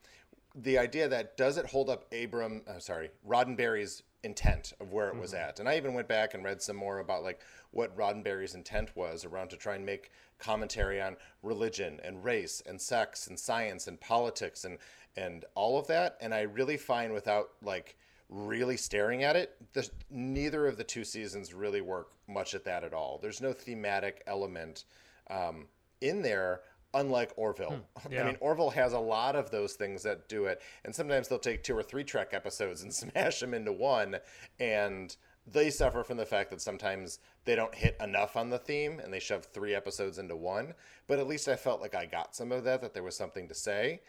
[0.56, 2.62] the idea that does it hold up Abram?
[2.68, 5.50] Uh, sorry, Roddenberry's intent of where it was mm-hmm.
[5.50, 5.60] at.
[5.60, 7.40] And I even went back and read some more about like
[7.72, 12.80] what Roddenberry's intent was around to try and make commentary on religion and race and
[12.80, 14.78] sex and science and politics and
[15.16, 16.18] and all of that.
[16.22, 17.98] And I really find without like
[18.30, 22.84] really staring at it, the, neither of the two seasons really work much at that
[22.84, 23.20] at all.
[23.22, 24.84] There's no thematic element
[25.30, 25.66] um,
[26.02, 26.62] in there
[27.00, 27.84] unlike Orville.
[28.00, 28.24] Hmm, yeah.
[28.24, 31.40] I mean, Orville has a lot of those things that do it, and sometimes they'll
[31.40, 34.18] take two or three Trek episodes and smash them into one,
[34.60, 35.16] and
[35.50, 39.14] they suffer from the fact that sometimes they don't hit enough on the theme and
[39.14, 40.74] they shove three episodes into one.
[41.08, 43.48] But at least I felt like I got some of that, that there was something
[43.48, 44.02] to say,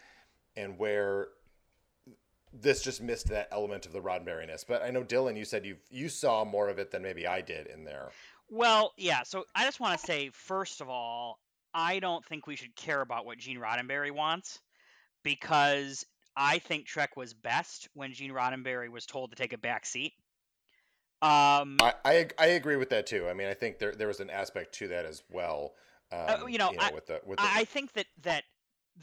[0.57, 1.29] and where
[2.51, 4.65] this just missed that element of the Roddenberryness.
[4.67, 7.41] But I know Dylan, you said you you saw more of it than maybe I
[7.41, 8.09] did in there.
[8.49, 9.23] Well, yeah.
[9.23, 11.39] So I just want to say, first of all,
[11.73, 14.59] I don't think we should care about what Gene Roddenberry wants
[15.23, 16.05] because
[16.35, 20.13] I think Trek was best when Gene Roddenberry was told to take a back seat.
[21.21, 23.27] Um, I, I, I agree with that too.
[23.27, 25.73] I mean, I think there there was an aspect to that as well.
[26.11, 27.45] Uh, um, uh, you know, you know I, with the, with the...
[27.45, 28.43] I think that that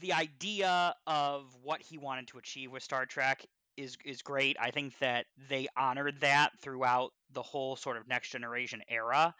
[0.01, 3.45] the idea of what he wanted to achieve with Star Trek
[3.77, 4.57] is is great.
[4.59, 9.35] I think that they honored that throughout the whole sort of next generation era.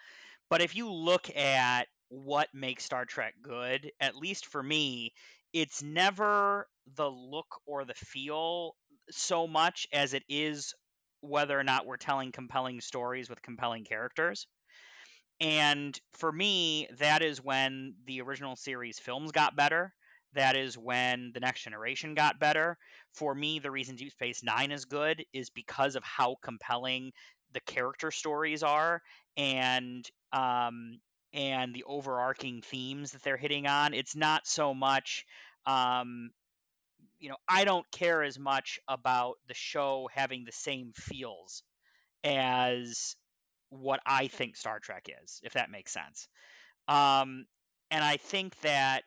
[0.49, 5.13] But if you look at what makes Star Trek good, at least for me,
[5.53, 8.75] it's never the look or the feel
[9.09, 10.73] so much as it is
[11.21, 14.47] whether or not we're telling compelling stories with compelling characters.
[15.39, 19.93] And for me, that is when the original series films got better.
[20.33, 22.77] That is when the next generation got better.
[23.13, 27.11] For me, the reason Deep Space Nine is good is because of how compelling
[27.53, 29.01] the character stories are
[29.37, 30.99] and um,
[31.37, 33.93] and the overarching themes that they're hitting on.
[33.93, 35.25] It's not so much,
[35.67, 36.31] um,
[37.19, 41.63] you know, I don't care as much about the show having the same feels
[42.23, 43.15] as
[43.69, 46.27] what I think Star Trek is, if that makes sense.
[46.87, 47.45] Um,
[47.91, 49.03] and I think that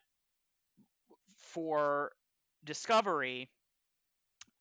[1.39, 2.13] for
[2.65, 3.51] Discovery,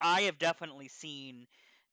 [0.02, 1.48] I have definitely seen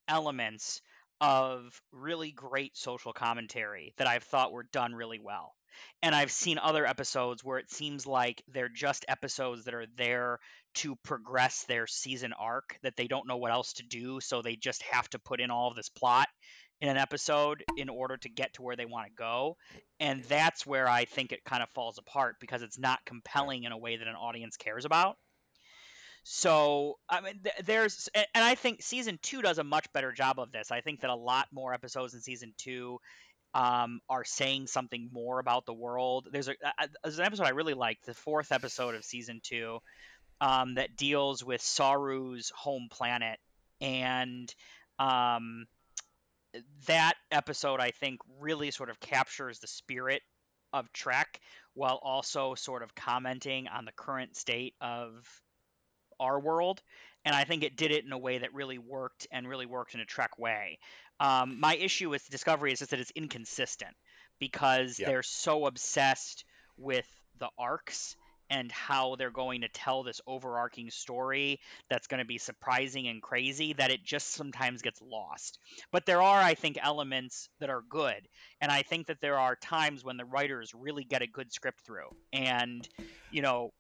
[0.09, 0.83] elements
[1.21, 5.56] of really great social commentary that I've thought were done really well.
[6.03, 10.39] And I've seen other episodes where it seems like they're just episodes that are there
[10.77, 14.57] to progress their season arc, that they don't know what else to do, so they
[14.57, 16.29] just have to put in all of this plot
[16.81, 19.57] in an episode in order to get to where they want to go.
[19.99, 23.73] And that's where I think it kind of falls apart because it's not compelling in
[23.73, 25.17] a way that an audience cares about.
[26.29, 30.51] So I mean, there's, and I think season two does a much better job of
[30.51, 30.73] this.
[30.73, 32.99] I think that a lot more episodes in season two
[33.57, 36.29] um, are saying something more about the world.
[36.31, 39.79] There's a, a there's an episode I really like, the fourth episode of season two,
[40.43, 43.39] um, that deals with Saru's home planet,
[43.81, 44.55] and
[44.99, 45.65] um,
[46.87, 50.21] that episode I think really sort of captures the spirit
[50.75, 51.41] of Trek
[51.73, 55.27] while also sort of commenting on the current state of
[56.21, 56.83] our world,
[57.25, 59.95] and I think it did it in a way that really worked and really worked
[59.95, 60.79] in a Trek way.
[61.19, 63.95] Um, my issue with Discovery is just that it's inconsistent
[64.39, 66.45] because they're so obsessed
[66.77, 68.17] with the arcs
[68.49, 71.59] and how they're going to tell this overarching story
[71.91, 75.59] that's going to be surprising and crazy that it just sometimes gets lost.
[75.91, 78.29] But there are, I think, elements that are good.
[78.61, 81.81] And I think that there are times when the writers really get a good script
[81.81, 82.09] through.
[82.33, 82.89] And,
[83.33, 83.73] you know,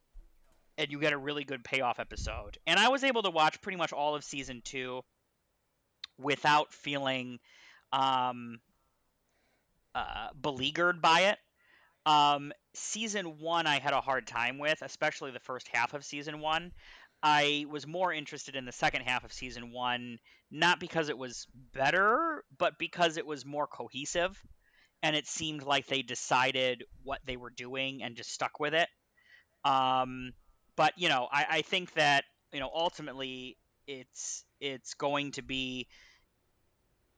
[0.79, 2.59] and you get a really good payoff episode.
[2.67, 5.03] And I was able to watch pretty much all of season two
[6.19, 7.39] without feeling
[7.93, 8.59] um,
[9.95, 11.39] uh, beleaguered by it.
[12.05, 16.41] Um, season one, I had a hard time with, especially the first half of season
[16.41, 16.73] one.
[17.23, 20.19] I was more interested in the second half of season one,
[20.51, 24.41] not because it was better, but because it was more cohesive.
[25.03, 28.89] And it seemed like they decided what they were doing and just stuck with it.
[29.65, 30.33] Um,
[30.77, 35.87] but you know, I, I think that you know ultimately it's it's going to be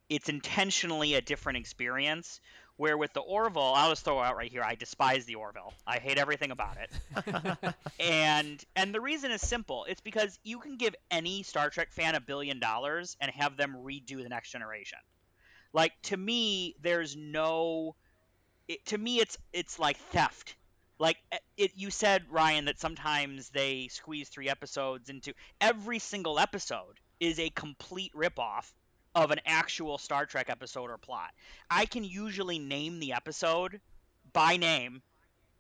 [0.08, 2.40] it's intentionally a different experience
[2.76, 5.74] where with the Orville, I'll just throw out right here, I despise the Orville.
[5.84, 7.74] I hate everything about it.
[8.00, 9.84] and and the reason is simple.
[9.88, 13.76] It's because you can give any Star Trek fan a billion dollars and have them
[13.84, 15.00] redo the next generation.
[15.72, 17.96] Like to me, there's no
[18.68, 20.54] it, to me it's it's like theft.
[20.98, 26.38] Like eh, it you said Ryan that sometimes they squeeze 3 episodes into every single
[26.38, 28.72] episode is a complete ripoff
[29.14, 31.30] of an actual Star Trek episode or plot.
[31.70, 33.80] I can usually name the episode
[34.32, 35.02] by name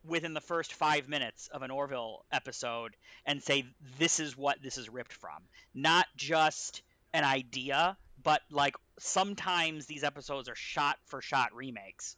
[0.04, 2.94] within the first five minutes of an Orville episode
[3.26, 3.64] and say
[3.98, 5.42] this is what this is ripped from.
[5.74, 12.16] Not just an idea, but like sometimes these episodes are shot for shot remakes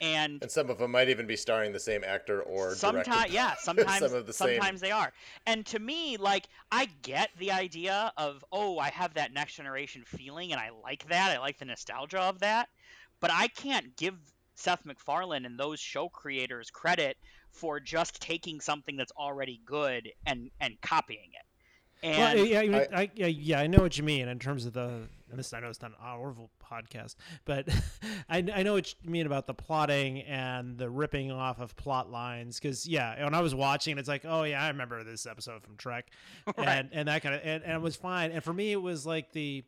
[0.00, 3.54] and and some of them might even be starring the same actor or sometimes yeah
[3.58, 4.88] sometimes some of the sometimes same.
[4.88, 5.12] they are
[5.46, 10.02] and to me like i get the idea of oh i have that next generation
[10.06, 12.68] feeling and i like that i like the nostalgia of that
[13.20, 14.14] but i can't give
[14.54, 17.16] seth macfarlane and those show creators credit
[17.50, 21.46] for just taking something that's already good and and copying it
[22.02, 24.74] and well, yeah, I, I, yeah, yeah, I know what you mean in terms of
[24.74, 25.08] the.
[25.30, 27.68] And this I know it's not an Orville podcast, but
[28.28, 32.10] I, I know what you mean about the plotting and the ripping off of plot
[32.10, 32.60] lines.
[32.60, 35.76] Because yeah, when I was watching, it's like, oh yeah, I remember this episode from
[35.76, 36.10] Trek,
[36.56, 36.68] right.
[36.68, 38.30] and and that kind of and, and it was fine.
[38.30, 39.64] And for me, it was like the,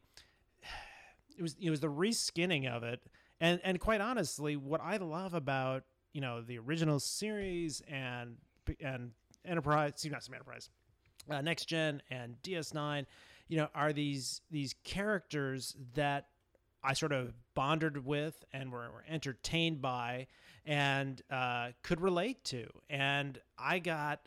[1.36, 3.00] it was it was the reskinning of it,
[3.40, 8.36] and and quite honestly, what I love about you know the original series and
[8.80, 9.12] and
[9.44, 10.68] Enterprise, see not some Enterprise
[11.30, 13.06] uh, next gen and DS9,
[13.48, 16.28] you know, are these these characters that
[16.82, 20.26] I sort of bonded with and were, were entertained by
[20.64, 24.20] and uh, could relate to, and I got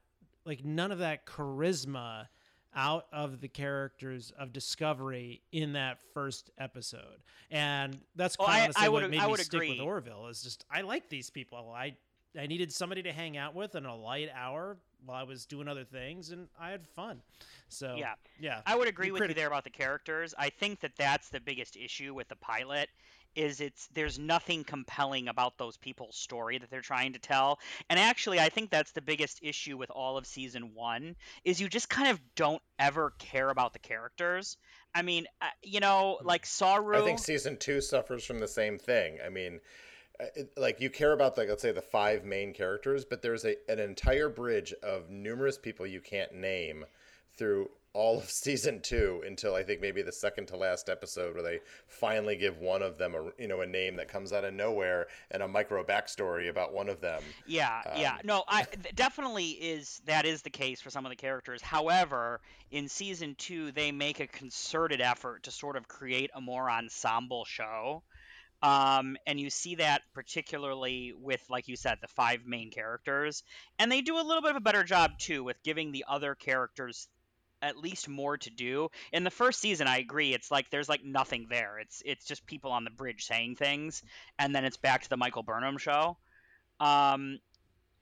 [0.45, 2.27] like none of that charisma
[2.73, 8.83] out of the characters of Discovery in that first episode, and that's kind oh, honestly
[8.83, 9.69] I, I what made me stick agree.
[9.71, 10.27] with Orville.
[10.27, 11.71] Is just I like these people.
[11.75, 11.95] I
[12.39, 15.67] I needed somebody to hang out with in a light hour while I was doing
[15.67, 17.21] other things, and I had fun.
[17.69, 20.33] So yeah, yeah, I would agree with you there about the characters.
[20.37, 22.89] I think that that's the biggest issue with the pilot
[23.35, 27.59] is it's there's nothing compelling about those people's story that they're trying to tell
[27.89, 31.69] and actually i think that's the biggest issue with all of season one is you
[31.69, 34.57] just kind of don't ever care about the characters
[34.93, 36.27] i mean uh, you know hmm.
[36.27, 39.59] like saru i think season two suffers from the same thing i mean
[40.57, 43.79] like you care about like let's say the five main characters but there's a an
[43.79, 46.85] entire bridge of numerous people you can't name
[47.37, 51.43] through all of season two until I think maybe the second to last episode where
[51.43, 54.53] they finally give one of them a you know a name that comes out of
[54.53, 57.21] nowhere and a micro backstory about one of them.
[57.45, 61.15] Yeah, um, yeah, no, I definitely is that is the case for some of the
[61.15, 61.61] characters.
[61.61, 66.69] However, in season two, they make a concerted effort to sort of create a more
[66.69, 68.03] ensemble show.
[68.63, 73.43] Um, and you see that particularly with, like you said, the five main characters.
[73.79, 76.35] And they do a little bit of a better job, too, with giving the other
[76.35, 77.07] characters
[77.61, 78.89] at least more to do.
[79.11, 80.33] In the first season, I agree.
[80.33, 81.79] It's like there's like nothing there.
[81.79, 84.03] It's it's just people on the bridge saying things,
[84.39, 86.17] and then it's back to the Michael Burnham show.
[86.79, 87.39] Um,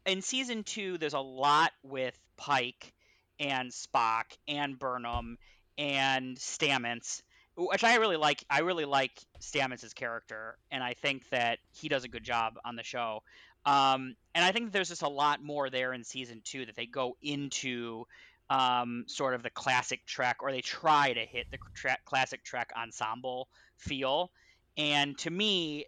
[0.06, 2.94] in season two, there's a lot with Pike
[3.40, 5.38] and Spock and Burnham
[5.78, 7.22] and Stamets
[7.60, 8.44] which I really like.
[8.50, 12.76] I really like Stamets' character, and I think that he does a good job on
[12.76, 13.24] the show.
[13.66, 16.86] Um, and I think there's just a lot more there in season two that they
[16.86, 18.06] go into
[18.50, 22.72] um, sort of the classic Trek, or they try to hit the tra- classic Trek
[22.78, 24.32] ensemble feel.
[24.78, 25.86] And to me,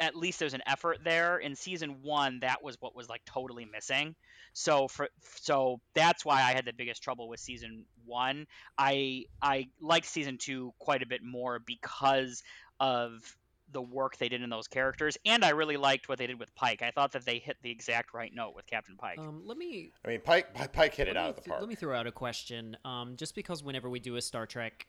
[0.00, 1.38] at least there's an effort there.
[1.38, 4.16] In season one, that was what was like totally missing.
[4.52, 8.46] So for so that's why I had the biggest trouble with season one.
[8.78, 12.42] I I like season two quite a bit more because
[12.80, 13.36] of
[13.72, 16.52] the work they did in those characters, and I really liked what they did with
[16.56, 16.82] Pike.
[16.82, 19.18] I thought that they hit the exact right note with Captain Pike.
[19.18, 21.60] Um, let me I mean, Pike Pike- Pike hit it out me of the park.
[21.60, 22.76] Let me throw out a question.
[22.84, 24.86] Um, just because whenever we do a Star Trek,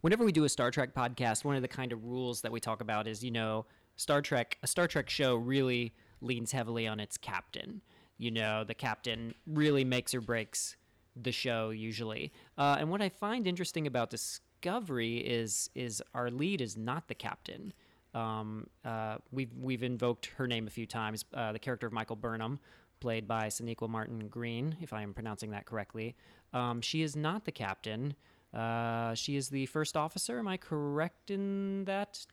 [0.00, 2.60] whenever we do a Star Trek podcast, one of the kind of rules that we
[2.60, 3.66] talk about is, you know,
[3.96, 7.82] Star Trek, a Star Trek show really leans heavily on its captain.
[8.18, 10.76] You know, the captain really makes or breaks
[11.16, 12.32] the show usually.
[12.58, 17.14] Uh, and what I find interesting about Discovery is is our lead is not the
[17.14, 17.72] captain.
[18.14, 21.24] Um, uh, we've we've invoked her name a few times.
[21.34, 22.60] Uh, the character of Michael Burnham,
[23.00, 26.16] played by Sonequa Martin Green, if I am pronouncing that correctly.
[26.52, 28.14] Um, she is not the captain.
[28.52, 30.38] Uh, she is the first officer.
[30.38, 32.24] Am I correct in that?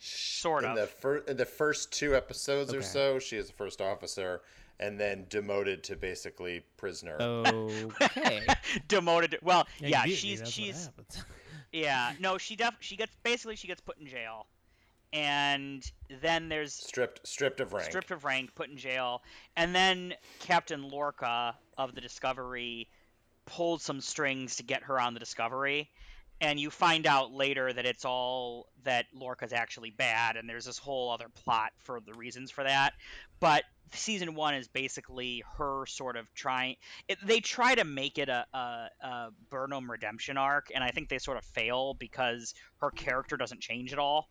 [0.00, 0.76] Sort in of.
[0.76, 4.40] the first in the first two episodes or so, she is the first officer,
[4.80, 7.16] and then demoted to basically prisoner.
[7.20, 8.46] Okay.
[8.88, 9.38] Demoted.
[9.42, 10.90] Well, Yeah, yeah, you beat me, she's she's
[11.72, 12.12] yeah.
[12.18, 14.46] No, she def she gets basically she gets put in jail,
[15.12, 15.88] and
[16.22, 17.86] then there's stripped stripped of rank.
[17.86, 19.22] stripped of rank, put in jail,
[19.56, 22.88] and then Captain Lorca of the Discovery
[23.46, 25.90] pulled some strings to get her on the Discovery,
[26.40, 30.78] and you find out later that it's all that Lorca's actually bad, and there's this
[30.78, 32.94] whole other plot for the reasons for that.
[33.40, 36.76] But season one is basically her sort of trying.
[37.08, 41.08] It, they try to make it a, a, a Burnham redemption arc, and I think
[41.08, 44.30] they sort of fail because her character doesn't change at all.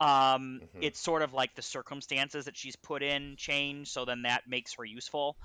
[0.00, 0.82] Um, Mhm.
[0.82, 4.74] It's sort of like the circumstances that she's put in change, so then that makes
[4.74, 5.36] her useful.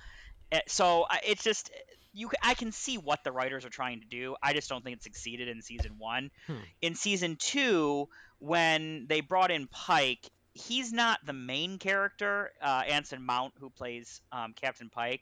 [0.51, 1.69] Eh, So it's just
[2.13, 2.29] you.
[2.41, 4.35] I can see what the writers are trying to do.
[4.41, 6.31] I just don't think it succeeded in season one.
[6.47, 6.55] Hmm.
[6.81, 13.23] In season two, when they brought in Pike, he's not the main character, uh, Anson
[13.23, 15.21] Mount, who plays um, Captain Pike,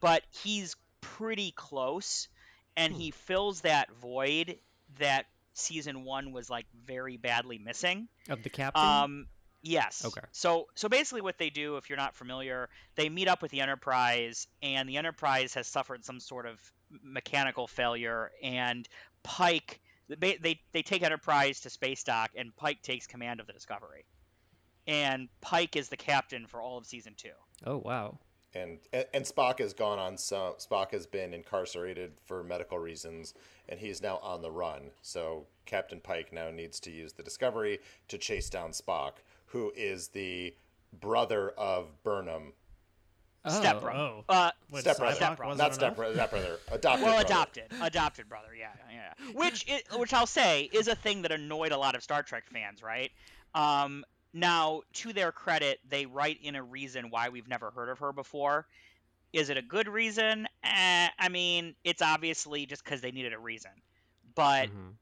[0.00, 2.28] but he's pretty close,
[2.76, 2.98] and Hmm.
[3.00, 4.58] he fills that void
[4.98, 8.08] that season one was like very badly missing.
[8.28, 8.82] of the captain.
[8.84, 9.26] Um,
[9.66, 10.04] yes.
[10.04, 10.20] Okay.
[10.32, 13.60] So, so basically, what they do, if you're not familiar, they meet up with the
[13.60, 16.60] Enterprise, and the Enterprise has suffered some sort of
[17.02, 18.88] mechanical failure, and
[19.22, 23.52] Pike, they they, they take Enterprise to space dock, and Pike takes command of the
[23.52, 24.04] Discovery,
[24.86, 27.36] and Pike is the captain for all of season two.
[27.66, 28.18] oh wow.
[28.54, 28.78] and
[29.12, 33.34] and Spock has gone on some Spock has been incarcerated for medical reasons
[33.68, 34.90] and he's now on the run.
[35.02, 39.14] So Captain Pike now needs to use the Discovery to chase down Spock,
[39.46, 40.54] who is the
[41.00, 42.52] brother of Burnham.
[43.44, 43.60] Oh.
[43.60, 43.98] Step brother.
[43.98, 44.24] Oh.
[44.28, 45.12] Uh, What, Stepbrother.
[45.14, 45.48] Sybok Stepbrother.
[45.50, 47.04] wasn't step brother, step brother, adopted.
[47.04, 47.24] well, brother.
[47.26, 49.32] adopted, adopted brother, yeah, yeah.
[49.34, 52.44] Which, it, which I'll say is a thing that annoyed a lot of Star Trek
[52.52, 53.12] fans, right?
[53.54, 57.98] Um, now, to their credit, they write in a reason why we've never heard of
[58.00, 58.66] her before.
[59.32, 60.48] Is it a good reason?
[60.64, 63.70] Eh, I mean, it's obviously just because they needed a reason.
[64.34, 64.94] But Mhm.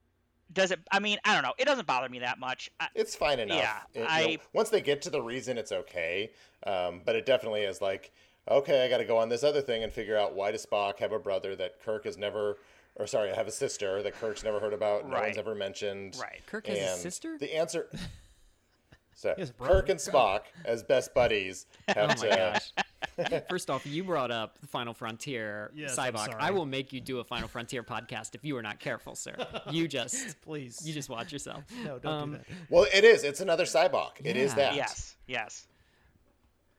[0.54, 0.80] Does it?
[0.90, 1.52] I mean, I don't know.
[1.58, 2.70] It doesn't bother me that much.
[2.80, 3.58] I, It's fine enough.
[3.58, 6.30] Yeah, It- you know, I- once they get to the reason, it's okay.
[6.66, 8.12] Um, but it definitely is like,
[8.48, 10.98] okay, I got to go on this other thing and figure out why does Spock
[10.98, 12.58] have a brother that Kirk has never,
[12.96, 16.16] or sorry, I have a sister that Kirk's never heard about, no one's ever mentioned.
[16.20, 16.40] right.
[16.46, 17.36] Kirk has a sister.
[17.38, 17.88] The answer.
[19.16, 19.74] So has a brother.
[19.74, 22.28] Kirk and Spock as best buddies have Oh to.
[22.28, 22.72] gosh.
[23.48, 26.34] First off, you brought up the Final Frontier, Yes, I'm Sybok.
[26.38, 29.34] I will make you do a Final Frontier podcast if you are not careful, sir.
[29.70, 30.80] You just Please.
[30.86, 31.62] you just watch yourself.
[31.84, 32.46] no, don't Um, do that.
[32.70, 33.24] Well, it is.
[33.24, 34.12] It's another Sybok.
[34.24, 34.74] It is that.
[34.74, 35.16] Yes.
[35.26, 35.66] Yes.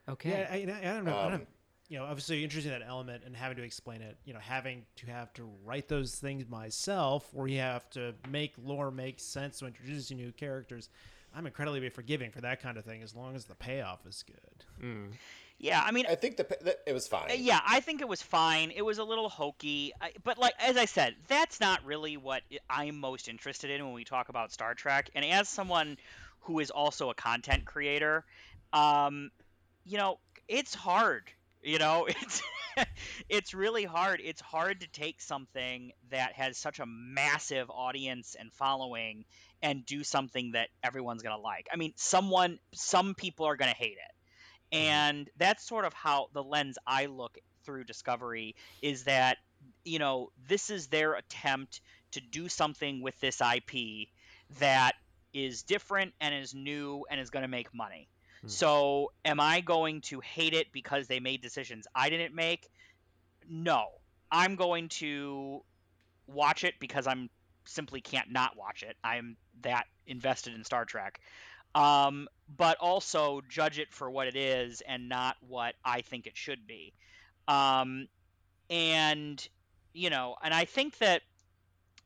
[0.10, 0.30] Okay.
[0.30, 1.18] Yeah, I, I don't know.
[1.18, 1.48] I Um, don't,
[1.88, 4.18] you know, obviously introducing that element and having to explain it.
[4.26, 8.54] You know, having to have to write those things myself, or you have to make
[8.64, 10.90] lore make sense when introducing new characters.
[11.38, 14.86] I'm incredibly forgiving for that kind of thing, as long as the payoff is good.
[14.86, 15.08] Mm.
[15.66, 15.84] Yeah.
[15.86, 17.30] I mean, I think the, it was fine.
[17.38, 18.72] Yeah, I think it was fine.
[18.76, 22.44] It was a little hokey, I- but like as I said, that's not really what
[22.70, 25.10] I'm most interested in when we talk about Star Trek.
[25.16, 25.98] And as someone
[26.42, 28.24] who is also a content creator,
[28.74, 29.32] um,
[29.86, 31.24] you know, it's hard.
[31.64, 32.44] You know, it's
[33.30, 34.22] it's really hard.
[34.24, 39.26] It's hard to take something that has such a massive audience and following
[39.64, 41.68] and do something that everyone's gonna like.
[41.74, 44.15] I mean, someone, some people are gonna hate it
[44.72, 49.38] and that's sort of how the lens I look through Discovery is that
[49.84, 54.10] you know this is their attempt to do something with this IP
[54.60, 54.94] that
[55.34, 58.08] is different and is new and is going to make money.
[58.42, 58.48] Hmm.
[58.48, 62.70] So, am I going to hate it because they made decisions I didn't make?
[63.50, 63.86] No.
[64.32, 65.64] I'm going to
[66.28, 67.30] watch it because I'm
[67.66, 68.96] simply can't not watch it.
[69.04, 71.20] I'm that invested in Star Trek
[71.76, 76.36] um, but also judge it for what it is and not what I think it
[76.36, 76.94] should be.
[77.48, 78.08] Um,
[78.72, 79.48] and
[79.94, 81.22] you know, and I think that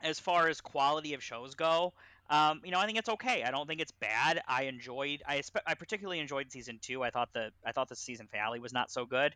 [0.01, 1.93] as far as quality of shows go,
[2.30, 3.43] Um, you know, I think it's okay.
[3.43, 4.41] I don't think it's bad.
[4.47, 5.24] I enjoyed.
[5.28, 7.01] I I particularly enjoyed season two.
[7.03, 9.34] I thought the I thought the season finale was not so good.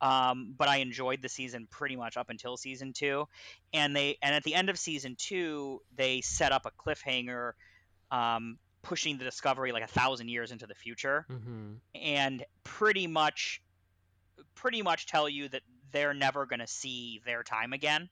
[0.00, 3.28] Um, but I enjoyed the season pretty much up until season two,
[3.72, 7.52] and they and at the end of season two they set up a cliffhanger,
[8.10, 11.72] um, pushing the Discovery like a thousand years into the future, Mm-hmm.
[11.94, 13.60] and pretty much,
[14.54, 18.08] pretty much tell you that they're never going to see their time again,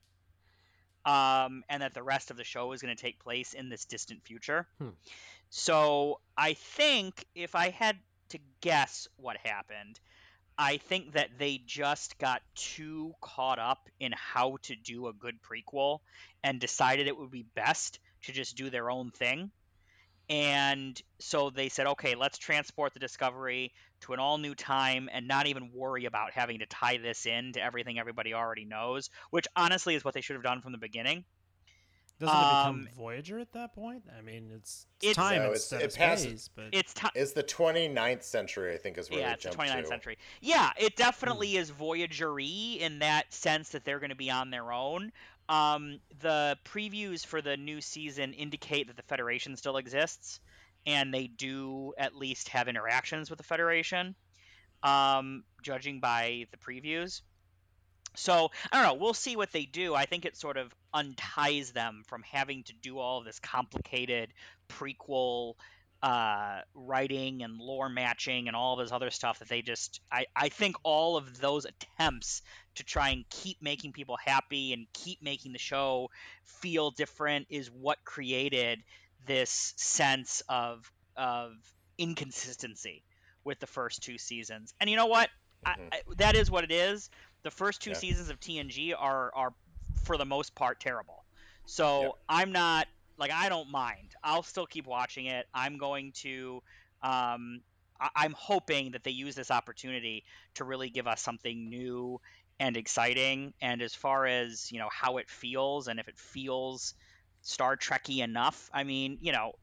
[1.05, 3.85] um, and that the rest of the show is going to take place in this
[3.85, 4.67] distant future.
[4.79, 4.89] Hmm.
[5.49, 7.97] So I think if I had
[8.29, 9.99] to guess what happened,
[10.57, 15.39] I think that they just got too caught up in how to do a good
[15.41, 15.99] prequel
[16.43, 19.51] and decided it would be best to just do their own thing.
[20.29, 25.27] And so they said, okay, let's transport the Discovery to an all new time and
[25.27, 29.47] not even worry about having to tie this in to everything everybody already knows, which
[29.55, 31.23] honestly is what they should have done from the beginning.
[32.19, 34.03] Doesn't it become Um, Voyager at that point?
[34.17, 37.11] I mean, it's, It's- it's time No, it's- it passes- space, but It's time.
[37.15, 39.87] Is the 29th century, I think, is where yeah, they it's the jump 29th to.
[39.87, 40.17] century.
[40.39, 44.71] Yeah, it definitely is Voyager-y in that sense that they're going to be on their
[44.71, 45.11] own.
[45.49, 50.39] Um, the previews for the new season indicate that the Federation still exists,
[50.85, 54.15] and they do at least have interactions with the Federation,
[54.83, 57.21] um, judging by the previews.
[58.15, 59.03] So I don't know.
[59.03, 59.95] We'll see what they do.
[59.95, 64.33] I think it sort of unties them from having to do all this complicated
[64.69, 65.55] prequel
[66.03, 70.01] uh, writing and lore matching and all this other stuff that they just.
[70.11, 72.41] I, I think all of those attempts
[72.75, 76.09] to try and keep making people happy and keep making the show
[76.45, 78.83] feel different is what created
[79.25, 81.51] this sense of of
[81.97, 83.03] inconsistency
[83.43, 84.73] with the first two seasons.
[84.79, 85.29] And you know what?
[85.65, 85.89] I, Mhm.
[85.91, 87.09] I, that is what it is.
[87.43, 87.95] The first two Yeah.
[87.95, 89.53] seasons of TNG are are
[90.03, 91.25] for the most part terrible.
[91.65, 92.13] So.
[92.27, 94.13] I'm not like I don't mind.
[94.23, 95.45] I'll still keep watching it.
[95.53, 96.61] I'm going to.
[97.01, 97.61] Um,
[97.99, 100.23] I, I'm hoping that they use this opportunity
[100.55, 102.19] to really give us something new
[102.59, 103.53] and exciting.
[103.61, 106.93] And as far as you know how it feels and if it feels
[107.41, 109.53] Star Trekky enough, I mean, you know,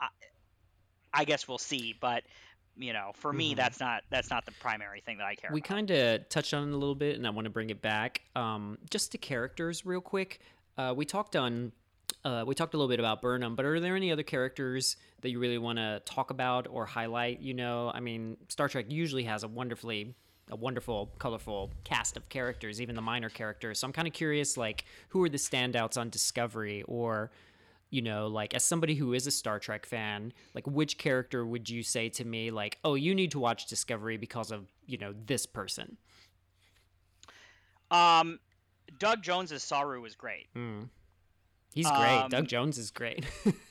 [0.00, 0.08] I,
[1.14, 1.94] I guess we'll see.
[1.98, 2.24] But
[2.76, 3.56] you know, for me, Mhm.
[3.56, 6.68] that's not that's not the primary thing that I care We kind of touched on
[6.68, 8.22] it a little bit, and I want to bring it back.
[8.34, 10.40] Um, just to characters, real quick.
[10.78, 11.72] Uh, we talked on.
[12.24, 15.30] Uh, we talked a little bit about Burnham, but are there any other characters that
[15.30, 17.40] you really want to talk about or highlight?
[17.40, 20.14] You know, I mean, Star Trek usually has a wonderfully,
[20.52, 23.78] a wonderful, colorful cast of characters, even the minor characters.
[23.78, 27.30] So I'm kind of curious, like, who are the standouts on Discovery, or,
[27.90, 31.68] you know, like as somebody who is a Star Trek fan, like, which character would
[31.68, 35.14] you say to me, like, oh, you need to watch Discovery because of, you know,
[35.26, 35.96] this person?
[37.90, 38.38] Um,
[38.98, 40.48] Doug Jones's Saru was great.
[40.54, 40.88] Mm.
[41.74, 42.18] He's great.
[42.18, 43.24] Um, Doug Jones is great.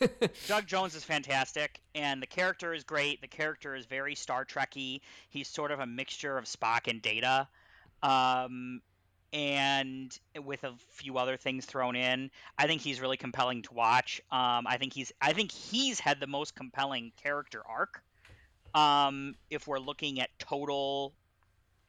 [0.47, 3.22] Doug Jones is fantastic, and the character is great.
[3.22, 5.02] The character is very Star Trekky.
[5.30, 7.47] He's sort of a mixture of Spock and Data,
[8.02, 8.82] um,
[9.34, 12.32] and with a few other things thrown in.
[12.58, 14.20] I think he's really compelling to watch.
[14.32, 18.02] Um, I think he's I think he's had the most compelling character arc.
[18.74, 21.14] Um, if we're looking at total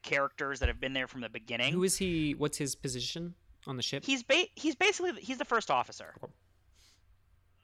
[0.02, 2.34] characters that have been there from the beginning, Who is he?
[2.34, 3.34] What's his position
[3.66, 4.04] on the ship?
[4.04, 6.14] he's ba- he's basically he's the first officer.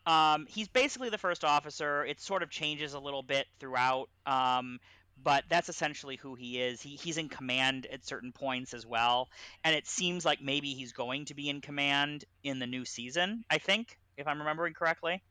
[0.07, 2.05] Um, he's basically the first officer.
[2.05, 4.81] It sort of changes a little bit throughout, um,
[5.23, 6.81] but that's essentially who he is.
[6.81, 9.29] He, he's in command at certain points as well,
[9.65, 13.45] and it seems like maybe he's going to be in command in the new season.
[13.51, 15.23] I think, if I'm remembering correctly.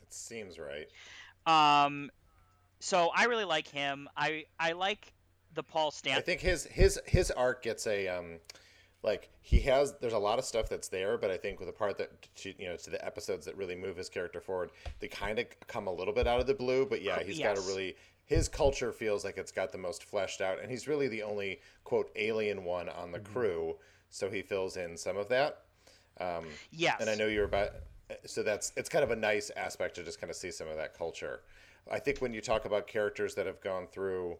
[0.00, 0.86] It seems right.
[1.46, 2.10] Um,
[2.80, 4.08] so I really like him.
[4.16, 5.12] I I like
[5.54, 6.16] the Paul Stan.
[6.16, 8.38] I think his his his arc gets a um,
[9.02, 9.94] like he has.
[10.00, 12.54] There's a lot of stuff that's there, but I think with the part that to,
[12.58, 15.86] you know to the episodes that really move his character forward, they kind of come
[15.86, 16.86] a little bit out of the blue.
[16.86, 20.40] But yeah, he's got a really his culture feels like it's got the most fleshed
[20.40, 23.76] out, and he's really the only quote alien one on the crew,
[24.10, 25.62] so he fills in some of that.
[26.20, 27.00] Um, yes.
[27.00, 27.70] and I know you're about
[28.26, 30.76] so that's it's kind of a nice aspect to just kind of see some of
[30.76, 31.40] that culture.
[31.90, 34.36] I think when you talk about characters that have gone through,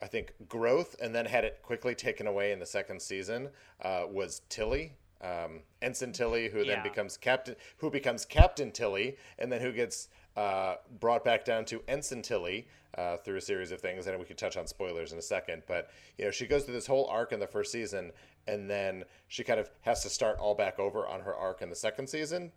[0.00, 3.48] I think growth and then had it quickly taken away in the second season
[3.82, 9.50] uh, was Tilly, um, Ensign Tilly, who then becomes captain, who becomes Captain Tilly, and
[9.50, 13.80] then who gets uh, brought back down to Ensign Tilly uh, through a series of
[13.80, 14.06] things.
[14.06, 16.74] And we could touch on spoilers in a second, but you know she goes through
[16.74, 18.12] this whole arc in the first season,
[18.46, 21.70] and then she kind of has to start all back over on her arc in
[21.70, 22.52] the second season.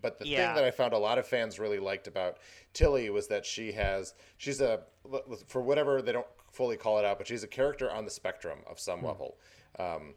[0.00, 0.46] But the Yeah.
[0.46, 2.38] thing that I found a lot of fans really liked about
[2.72, 4.84] Tilly was that she has she's a
[5.48, 8.58] for whatever they don't fully call it out, but she's a character on the spectrum
[8.66, 9.36] of some level.
[9.78, 10.14] Um,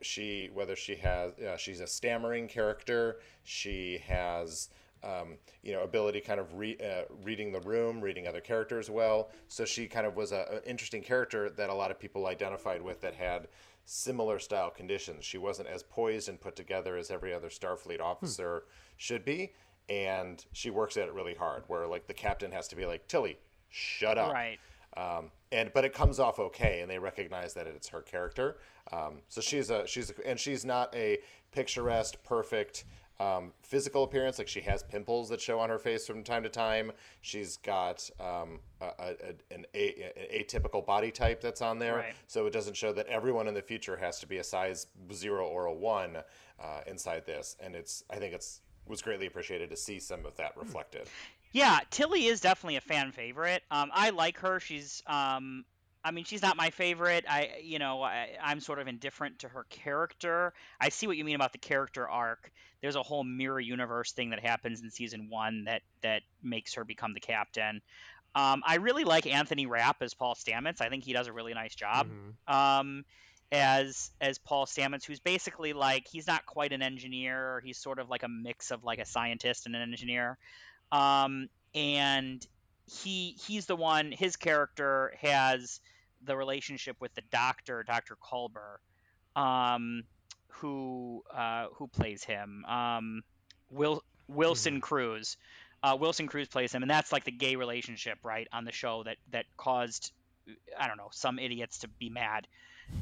[0.00, 4.70] she whether she has uh, she's a stammering character, she has
[5.02, 9.30] um, you know ability kind of re- uh, reading the room, reading other characters well.
[9.48, 12.82] So she kind of was a, an interesting character that a lot of people identified
[12.82, 13.48] with that had
[13.84, 15.24] similar style conditions.
[15.24, 18.70] She wasn't as poised and put together as every other Starfleet officer hmm.
[18.96, 19.52] should be,
[19.88, 21.64] and she works at it really hard.
[21.66, 24.32] Where like the captain has to be like Tilly, shut up.
[24.32, 24.58] Right.
[24.96, 28.58] Um, and but it comes off okay, and they recognize that it's her character.
[28.92, 31.18] Um, so she's a she's a, and she's not a
[31.52, 32.84] picturesque, perfect
[33.20, 34.38] um, physical appearance.
[34.38, 36.92] Like she has pimples that show on her face from time to time.
[37.20, 42.14] She's got um, a, a, an, a, an, atypical body type that's on there, right.
[42.26, 45.46] so it doesn't show that everyone in the future has to be a size zero
[45.46, 46.16] or a one
[46.60, 47.56] uh, inside this.
[47.60, 51.08] And it's I think it's was greatly appreciated to see some of that reflected.
[51.54, 53.62] Yeah, Tilly is definitely a fan favorite.
[53.70, 54.58] Um, I like her.
[54.58, 55.64] She's, um,
[56.04, 57.24] I mean, she's not my favorite.
[57.30, 60.52] I, you know, I, I'm sort of indifferent to her character.
[60.80, 62.50] I see what you mean about the character arc.
[62.82, 66.84] There's a whole mirror universe thing that happens in season one that that makes her
[66.84, 67.80] become the captain.
[68.34, 70.80] Um, I really like Anthony Rapp as Paul Stamets.
[70.80, 72.08] I think he does a really nice job.
[72.08, 72.52] Mm-hmm.
[72.52, 73.04] Um,
[73.52, 77.62] as as Paul Stamets, who's basically like he's not quite an engineer.
[77.64, 80.36] He's sort of like a mix of like a scientist and an engineer.
[80.92, 82.46] Um, and
[82.86, 84.12] he he's the one.
[84.12, 85.80] His character has
[86.22, 88.78] the relationship with the doctor, Doctor Culber,
[89.36, 90.04] um,
[90.48, 92.64] who uh, who plays him.
[92.66, 93.22] Um,
[93.70, 94.80] Will Wilson mm-hmm.
[94.80, 95.36] Cruz.
[95.82, 99.02] Uh, Wilson Cruz plays him, and that's like the gay relationship, right, on the show
[99.04, 100.12] that that caused
[100.78, 102.46] I don't know some idiots to be mad.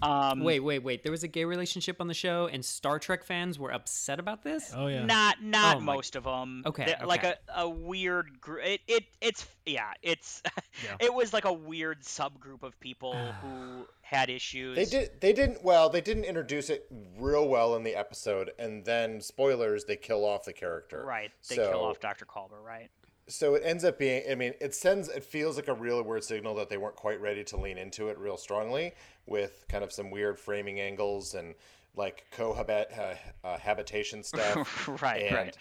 [0.03, 1.03] Um, wait, wait, wait.
[1.03, 4.43] There was a gay relationship on the show, and Star Trek fans were upset about
[4.43, 4.73] this.
[4.75, 5.05] Oh yeah.
[5.05, 6.63] Not not oh, most of them.
[6.67, 7.05] Okay, okay.
[7.05, 8.65] Like a, a weird group.
[8.65, 9.93] It, it it's yeah.
[10.03, 10.43] It's
[10.85, 10.97] yeah.
[10.99, 14.77] it was like a weird subgroup of people who had issues.
[14.77, 15.21] They did.
[15.21, 15.63] They didn't.
[15.63, 16.87] Well, they didn't introduce it
[17.19, 19.85] real well in the episode, and then spoilers.
[19.85, 21.05] They kill off the character.
[21.05, 21.31] Right.
[21.49, 22.63] They so, kill off Doctor Culber.
[22.65, 22.91] Right
[23.29, 26.25] so it ends up being i mean it sends it feels like a real weird
[26.25, 28.93] signal that they weren't quite ready to lean into it real strongly
[29.27, 31.55] with kind of some weird framing angles and
[31.95, 34.89] like cohabit uh, uh, habitation stuff.
[35.03, 35.57] Right and, right.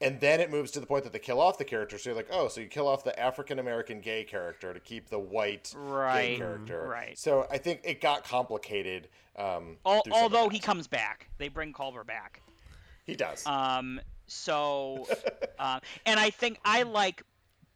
[0.00, 2.16] and then it moves to the point that they kill off the character so you're
[2.16, 5.74] like oh so you kill off the african american gay character to keep the white
[5.76, 6.86] right, gay character.
[6.88, 7.18] right.
[7.18, 11.28] So i think it got complicated um, Al- although he comes back.
[11.36, 12.40] They bring Culber back.
[13.04, 13.46] He does.
[13.46, 15.06] Um so,
[15.58, 17.22] uh, and I think I like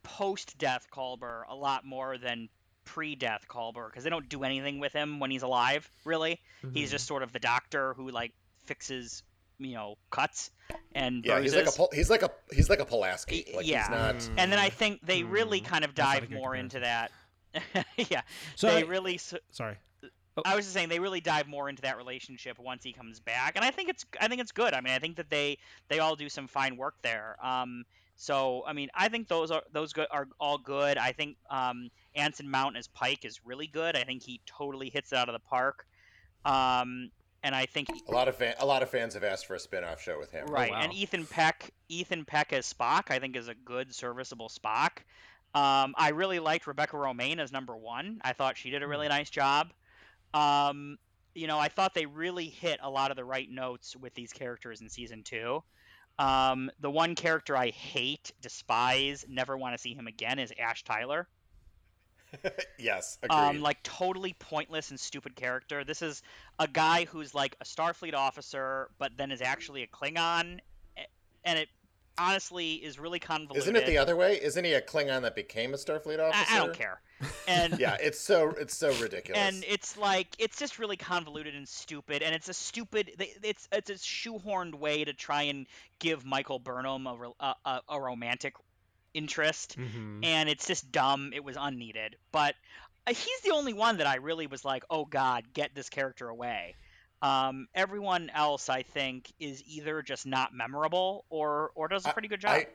[0.03, 2.48] post-death Culber a lot more than
[2.84, 5.90] pre-death Culber because they don't do anything with him when he's alive.
[6.05, 6.74] Really, mm-hmm.
[6.74, 8.32] he's just sort of the doctor who like
[8.64, 9.22] fixes
[9.61, 10.51] you know cuts
[10.94, 11.55] and yeah bruises.
[11.55, 14.30] he's like a he's like a he's like a Pulaski like yeah not...
[14.38, 15.66] and then I think they really mm.
[15.66, 17.11] kind of dive more into that
[17.96, 18.22] yeah
[18.57, 19.76] so they I, really sorry.
[20.45, 23.57] I was just saying they really dive more into that relationship once he comes back,
[23.57, 24.74] and I think it's I think it's good.
[24.74, 27.36] I mean, I think that they they all do some fine work there.
[27.43, 27.84] Um,
[28.16, 30.99] so I mean, I think those are those good, are all good.
[30.99, 33.97] I think um, Anson Mount as Pike is really good.
[33.97, 35.86] I think he totally hits it out of the park.
[36.45, 37.11] Um,
[37.43, 39.59] and I think a lot of fan, a lot of fans have asked for a
[39.59, 40.47] spin-off show with him.
[40.47, 40.80] Right, oh, wow.
[40.82, 44.99] and Ethan Peck, Ethan Peck as Spock, I think is a good, serviceable Spock.
[45.55, 48.20] Um, I really liked Rebecca Romijn as number one.
[48.22, 49.12] I thought she did a really hmm.
[49.12, 49.72] nice job.
[50.35, 50.99] Um,
[51.35, 54.33] you know, I thought they really hit a lot of the right notes with these
[54.33, 55.62] characters in season two.
[56.18, 60.85] Um, the one character I hate, despise, never want to see him again is Ash
[60.85, 61.28] Tyler.
[62.78, 63.37] yes, agreed.
[63.37, 65.83] Um, like totally pointless and stupid character.
[65.83, 66.22] This is
[66.59, 70.59] a guy who's like a Starfleet officer, but then is actually a Klingon,
[71.45, 71.68] and it
[72.21, 73.62] honestly is really convoluted.
[73.62, 74.41] Isn't it the other way?
[74.41, 76.45] Isn't he a Klingon that became a Starfleet officer?
[76.53, 77.01] I, I don't care.
[77.47, 79.39] And yeah, it's so it's so ridiculous.
[79.39, 83.11] And it's like it's just really convoluted and stupid, and it's a stupid.
[83.43, 85.66] It's it's a shoehorned way to try and
[85.99, 87.33] give Michael Burnham a
[87.66, 88.55] a, a romantic
[89.12, 90.25] interest, mm-hmm.
[90.25, 91.33] and it's just dumb.
[91.35, 92.55] It was unneeded, but
[93.07, 96.29] uh, he's the only one that I really was like, oh God, get this character
[96.29, 96.75] away.
[97.23, 102.29] Um, everyone else, I think, is either just not memorable or or does a pretty
[102.29, 102.53] good job.
[102.53, 102.66] I,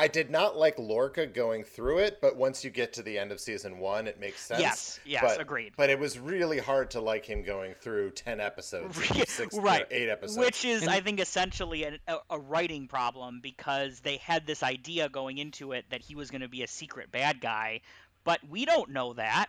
[0.00, 3.32] I did not like Lorca going through it, but once you get to the end
[3.32, 4.60] of season one, it makes sense.
[4.60, 5.74] Yes, yes, but, agreed.
[5.76, 9.86] But it was really hard to like him going through ten episodes, six, right?
[9.90, 14.46] eight episodes, which is, and, I think, essentially a, a writing problem because they had
[14.46, 17.82] this idea going into it that he was going to be a secret bad guy,
[18.24, 19.48] but we don't know that.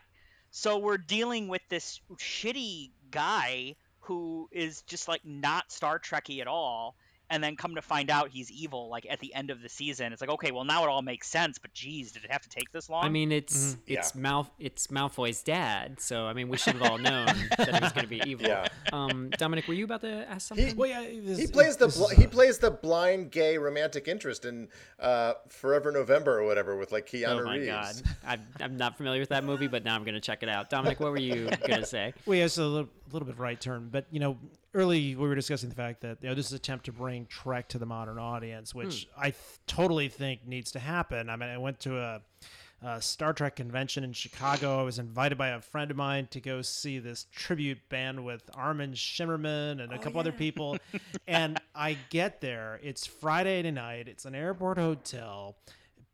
[0.51, 6.47] So we're dealing with this shitty guy who is just like not Star Trekky at
[6.47, 6.95] all.
[7.31, 10.13] And then come to find out he's evil like at the end of the season.
[10.13, 12.49] It's like, okay, well now it all makes sense, but geez, did it have to
[12.49, 13.03] take this long?
[13.03, 16.97] I mean, it's it's Mal it's Malfoy's dad, so I mean, we should have all
[16.97, 17.25] known
[17.57, 18.45] that he was going to be evil.
[18.47, 18.67] Yeah.
[18.93, 20.75] Um, Dominic, were you about to ask something?
[20.75, 24.07] Well, yeah, this- He plays the bl- is, he uh, plays the blind gay romantic
[24.07, 24.67] interest in
[24.99, 27.67] uh, Forever November or whatever with like Keanu oh my Reeves.
[27.67, 30.49] god, I'm, I'm not familiar with that movie, but now I'm going to check it
[30.49, 30.69] out.
[30.69, 32.13] Dominic, what were you going to say?
[32.25, 34.37] Well, yeah, it's a little, little bit right turn, but you know,
[34.73, 37.25] early we were discussing the fact that you know this is an attempt to bring
[37.25, 38.79] Trek to the modern audience, hmm.
[38.79, 39.35] which I th-
[39.67, 41.29] totally think needs to happen.
[41.29, 42.21] I mean, I went to a,
[42.81, 44.79] a Star Trek convention in Chicago.
[44.79, 48.49] I was invited by a friend of mine to go see this tribute band with
[48.53, 50.77] Armin Shimerman and a oh, couple other people,
[51.27, 52.79] and I get there.
[52.83, 54.07] It's Friday night.
[54.07, 55.57] It's an airport hotel,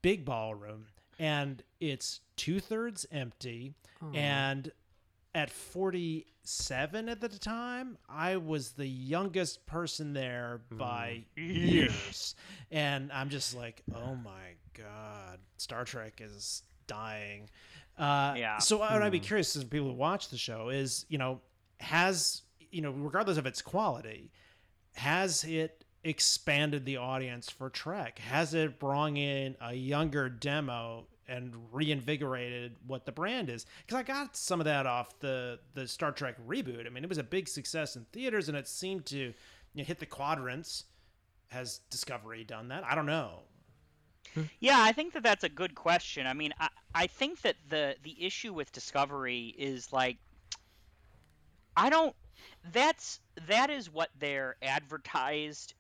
[0.02, 0.88] big ballroom,
[1.20, 3.74] and it's two thirds empty,
[4.14, 4.72] and
[5.38, 12.34] at 47 at the time, I was the youngest person there by years.
[12.72, 17.50] And I'm just like, oh my God, Star Trek is dying.
[18.00, 18.58] Uh, Yeah.
[18.58, 21.40] So what I'd be curious as people who watch the show is, you know,
[21.80, 24.32] has, you know, regardless of its quality,
[24.96, 28.18] has it expanded the audience for Trek?
[28.18, 33.66] Has it brought in a younger demo and reinvigorated what the brand is?
[33.86, 36.86] Because I got some of that off the the Star Trek reboot.
[36.86, 39.34] I mean, it was a big success in theaters, and it seemed to you
[39.76, 40.86] know, hit the quadrants.
[41.48, 42.84] Has Discovery done that?
[42.84, 43.40] I don't know.
[44.60, 46.28] Yeah, I think that that's a good question.
[46.28, 50.18] I mean, I, I think that the the issue with Discovery is like
[51.76, 52.16] I don't
[52.72, 55.74] that's that is what their advertised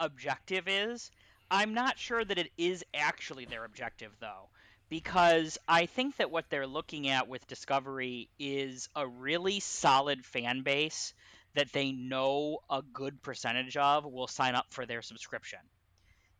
[0.00, 1.10] objective is.
[1.50, 4.48] I'm not sure that it is actually their objective though
[4.88, 10.62] because I think that what they're looking at with Discovery is a really solid fan
[10.62, 11.14] base
[11.54, 15.58] that they know a good percentage of will sign up for their subscription.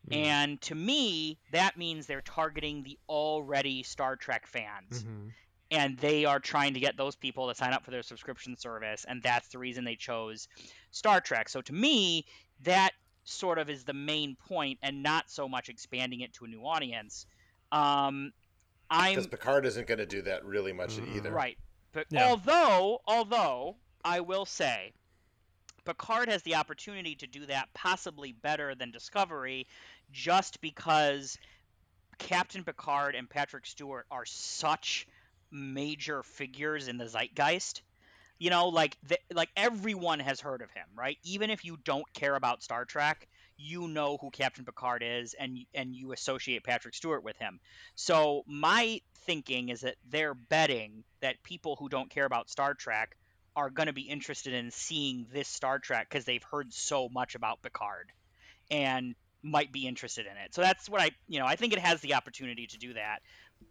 [0.08, 0.14] Hmm.
[0.14, 5.02] And to me, that means they're targeting the already Star Trek fans.
[5.02, 5.28] Mm-hmm.
[5.70, 9.04] And they are trying to get those people to sign up for their subscription service.
[9.06, 10.48] And that's the reason they chose
[10.92, 11.50] Star Trek.
[11.50, 12.24] So to me,
[12.62, 12.92] that
[13.24, 16.62] sort of is the main point and not so much expanding it to a new
[16.62, 17.26] audience.
[17.72, 18.32] Um,
[18.90, 21.30] I'm Because Picard isn't going to do that really much either.
[21.30, 21.58] Right.
[21.92, 22.28] But Yeah.
[22.28, 24.92] although, although I will say,
[25.84, 29.66] Picard has the opportunity to do that possibly better than Discovery,
[30.10, 31.38] just because
[32.18, 35.06] Captain Picard and Patrick Stewart are such
[35.50, 37.82] major figures in the zeitgeist.
[38.38, 41.18] You know, like th- like everyone has heard of him, right?
[41.24, 43.26] Even if you don't care about Star Trek,
[43.58, 47.60] you know who Captain Picard is, and and you associate Patrick Stewart with him.
[47.96, 53.16] So my thinking is that they're betting that people who don't care about Star Trek
[53.56, 57.34] are going to be interested in seeing this Star Trek because they've heard so much
[57.34, 58.12] about Picard
[58.70, 60.54] and might be interested in it.
[60.54, 63.18] So that's what I, you know, I think it has the opportunity to do that.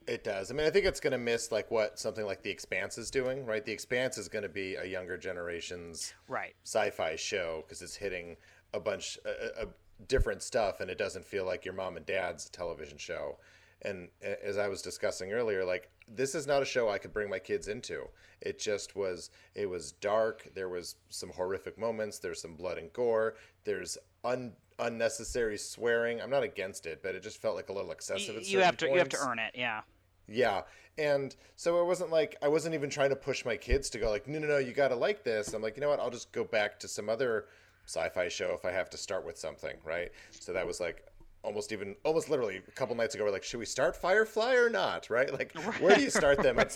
[0.06, 0.52] It does.
[0.52, 3.10] I mean, I think it's going to miss like what something like The Expanse is
[3.10, 3.66] doing, right?
[3.66, 6.56] The Expanse is going to be a younger generation's Right.
[6.66, 8.38] sci-fi show because it's hitting
[8.74, 9.74] a bunch of
[10.08, 13.38] different stuff, and it doesn't feel like your mom and dad's television show.
[13.82, 17.30] And as I was discussing earlier, like this is not a show I could bring
[17.30, 18.08] my kids into.
[18.42, 19.30] It just was.
[19.56, 20.50] It was dark.
[20.56, 22.20] There was some horrific moments.
[22.20, 23.36] There's some blood and gore.
[23.66, 26.22] There's un, unnecessary swearing.
[26.22, 28.36] I'm not against it, but it just felt like a little excessive.
[28.36, 29.54] Y- at you have to certain you have to earn it.
[29.56, 29.82] Yeah.
[30.28, 30.62] Yeah.
[30.98, 34.10] And so it wasn't like I wasn't even trying to push my kids to go
[34.10, 35.54] like, no, no, no, you got to like this.
[35.54, 36.00] I'm like, you know what?
[36.00, 37.46] I'll just go back to some other
[37.88, 40.12] sci-fi show if I have to start with something, right?
[40.32, 41.08] So that was like
[41.44, 44.70] almost even almost literally a couple nights ago we're like should we start firefly or
[44.70, 45.10] not?
[45.10, 45.32] Right?
[45.32, 46.60] Like where do you start them?
[46.60, 46.68] On,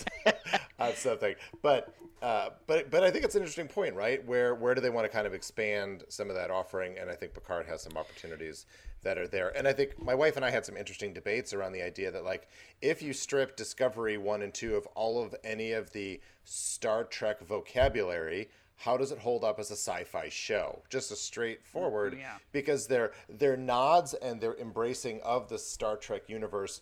[0.79, 1.35] on something.
[1.61, 4.25] But uh, but but i think it's an interesting point right?
[4.25, 6.97] Where where do they want to kind of expand some of that offering?
[6.97, 8.65] And i think picard has some opportunities
[9.03, 9.55] that are there.
[9.57, 12.23] And i think my wife and i had some interesting debates around the idea that
[12.23, 12.47] like
[12.81, 17.41] if you strip discovery 1 and 2 of all of any of the star trek
[17.41, 18.49] vocabulary
[18.83, 22.37] how does it hold up as a sci-fi show just a straightforward Yeah.
[22.51, 26.81] because their their nods and their embracing of the Star Trek universe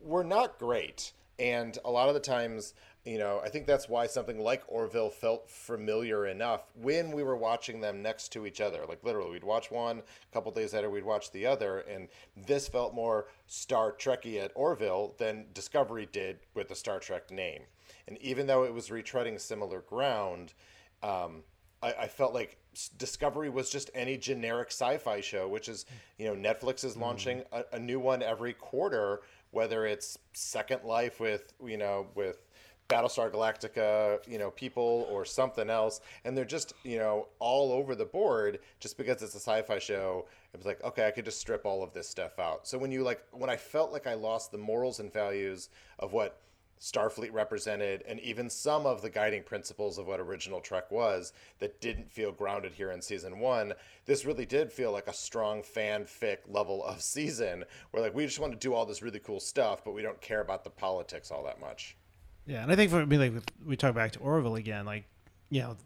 [0.00, 1.12] were not great.
[1.38, 2.74] And a lot of the times,
[3.04, 7.36] you know, I think that's why something like Orville felt familiar enough when we were
[7.36, 8.86] watching them next to each other.
[8.88, 12.68] Like literally, we'd watch one, a couple days later, we'd watch the other, and this
[12.68, 17.62] felt more Star Trekky at Orville than Discovery did with the Star Trek name.
[18.06, 20.54] And even though it was retreading similar ground,
[21.04, 21.42] um,
[21.82, 22.56] I, I felt like
[22.98, 25.86] Discovery was just any generic sci-fi show, which is,
[26.18, 29.20] you know, Netflix is launching a, a new one every quarter,
[29.52, 32.38] whether it's Second Life with, you know, with
[32.88, 37.94] Battlestar Galactica, you know, people or something else, and they're just, you know, all over
[37.94, 40.26] the board just because it's a sci-fi show.
[40.52, 42.66] It was like, okay, I could just strip all of this stuff out.
[42.66, 46.12] So when you like, when I felt like I lost the morals and values of
[46.12, 46.40] what
[46.80, 51.80] Starfleet represented, and even some of the guiding principles of what original Trek was that
[51.80, 53.72] didn't feel grounded here in season one.
[54.06, 58.38] This really did feel like a strong fanfic level of season where, like, we just
[58.38, 61.30] want to do all this really cool stuff, but we don't care about the politics
[61.30, 61.96] all that much.
[62.46, 63.32] Yeah, and I think for me, like
[63.64, 65.04] we talk back to Orville again, like
[65.50, 65.76] you know,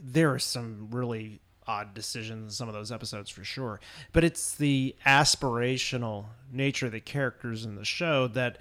[0.00, 3.80] there are some really odd decisions in some of those episodes for sure,
[4.12, 8.58] but it's the aspirational nature of the characters in the show that,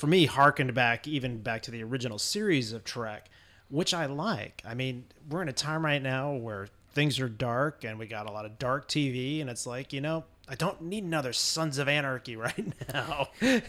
[0.00, 3.28] for me, harkened back even back to the original series of Trek,
[3.68, 4.62] which I like.
[4.66, 8.26] I mean, we're in a time right now where things are dark and we got
[8.26, 11.76] a lot of dark TV, and it's like you know I don't need another Sons
[11.76, 13.28] of Anarchy right now.
[13.42, 13.62] I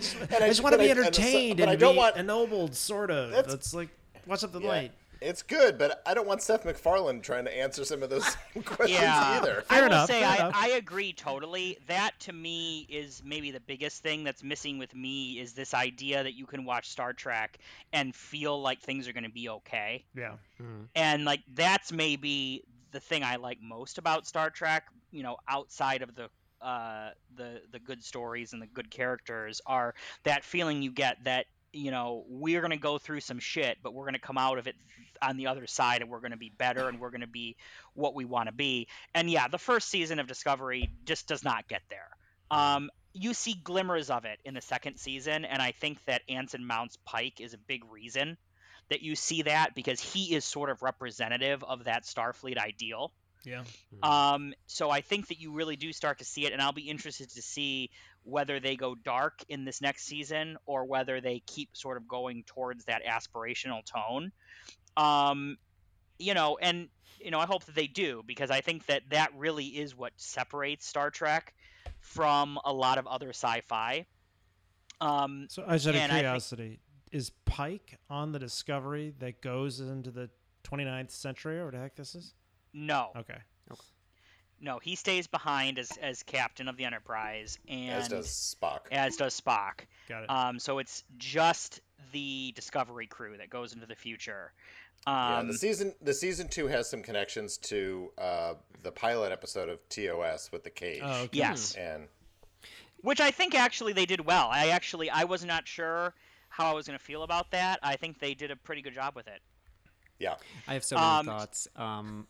[0.00, 3.32] just, I, I just want to be entertained and, and, be want, ennobled, sort of.
[3.48, 3.88] It's like
[4.24, 4.92] what's up the yeah, light.
[5.20, 9.00] It's good, but I don't want Seth MacFarlane trying to answer some of those questions
[9.00, 9.38] yeah.
[9.40, 9.62] either.
[9.62, 11.78] Fair I enough, say I, I, agree totally.
[11.86, 16.22] That to me is maybe the biggest thing that's missing with me is this idea
[16.22, 17.58] that you can watch Star Trek
[17.92, 20.04] and feel like things are going to be okay.
[20.14, 20.34] Yeah.
[20.60, 20.84] Mm-hmm.
[20.94, 26.02] And like that's maybe the thing I like most about Star Trek, you know, outside
[26.02, 26.28] of the
[26.60, 29.94] uh, the the good stories and the good characters, are
[30.24, 33.92] that feeling you get that you know we're going to go through some shit but
[33.92, 34.74] we're going to come out of it
[35.20, 37.56] on the other side and we're going to be better and we're going to be
[37.94, 41.68] what we want to be and yeah the first season of discovery just does not
[41.68, 42.08] get there
[42.50, 46.64] um, you see glimmers of it in the second season and i think that anson
[46.64, 48.36] mounts pike is a big reason
[48.88, 53.12] that you see that because he is sort of representative of that Starfleet ideal.
[53.44, 53.64] Yeah.
[54.02, 54.10] Hmm.
[54.10, 56.88] Um, so I think that you really do start to see it, and I'll be
[56.88, 57.90] interested to see
[58.24, 62.44] whether they go dark in this next season or whether they keep sort of going
[62.46, 64.32] towards that aspirational tone.
[64.96, 65.56] Um,
[66.18, 66.88] you know, and
[67.20, 70.12] you know, I hope that they do because I think that that really is what
[70.16, 71.54] separates Star Trek
[72.00, 74.06] from a lot of other sci-fi.
[75.00, 76.80] Um, so, as out of curiosity,
[77.12, 80.28] is Pike on the Discovery that goes into the
[80.64, 82.34] 29th century or what the heck this is?
[82.78, 83.10] No.
[83.16, 83.38] Okay.
[84.60, 88.80] No, he stays behind as, as captain of the Enterprise, and as does Spock.
[88.90, 89.86] As does Spock.
[90.08, 90.30] Got it.
[90.30, 91.80] Um, so it's just
[92.12, 94.52] the Discovery crew that goes into the future.
[95.06, 99.68] Um, yeah, the season the season two has some connections to uh, the pilot episode
[99.68, 101.02] of TOS with the cage.
[101.04, 101.38] Oh, okay.
[101.38, 102.08] Yes, and
[103.02, 104.48] which I think actually they did well.
[104.50, 106.14] I actually I was not sure
[106.48, 107.78] how I was going to feel about that.
[107.80, 109.40] I think they did a pretty good job with it.
[110.18, 110.34] Yeah.
[110.66, 111.68] I have so many um, thoughts.
[111.76, 112.26] Um,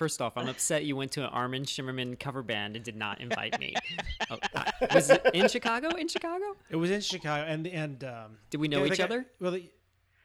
[0.00, 3.20] first off, I'm upset you went to an Armin Shimerman cover band and did not
[3.20, 3.74] invite me.
[4.30, 4.38] oh,
[4.94, 5.90] was it in Chicago?
[5.90, 6.56] In Chicago?
[6.70, 9.26] It was in Chicago, and and um, did we know each guy, other?
[9.40, 9.70] Well, the,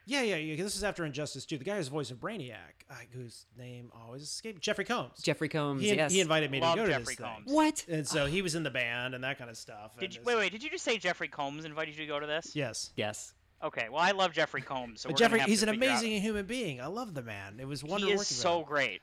[0.06, 0.56] yeah, yeah, yeah.
[0.56, 1.58] This is after Injustice 2.
[1.58, 5.20] The guy who's voicing Brainiac, uh, whose name always escapes, Jeffrey Combs.
[5.20, 5.82] Jeffrey Combs.
[5.82, 6.10] He, yes.
[6.10, 7.44] he invited me Love to go Jeffrey to this Combs.
[7.44, 7.54] thing.
[7.54, 7.84] What?
[7.86, 9.98] And so he was in the band and that kind of stuff.
[9.98, 10.52] Did you, wait, wait?
[10.52, 12.54] Did you just say Jeffrey Combs invited you to go to this?
[12.54, 12.92] Yes.
[12.96, 13.34] Yes.
[13.62, 15.00] Okay, well, I love Jeffrey Combs.
[15.00, 16.22] So Jeffrey, he's an amazing out.
[16.22, 16.80] human being.
[16.80, 17.56] I love the man.
[17.58, 18.14] It was wonderful.
[18.14, 19.02] He is so great.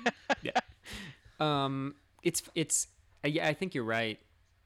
[0.42, 0.60] yeah.
[1.40, 2.88] Um, it's it's
[3.24, 3.48] uh, yeah.
[3.48, 4.18] I think you're right,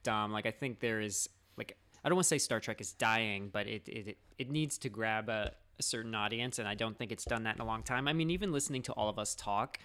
[0.02, 0.32] Dom.
[0.32, 3.50] Like I think there is like I don't want to say Star Trek is dying,
[3.52, 7.12] but it it it needs to grab a, a certain audience, and I don't think
[7.12, 8.08] it's done that in a long time.
[8.08, 9.78] I mean, even listening to all of us talk,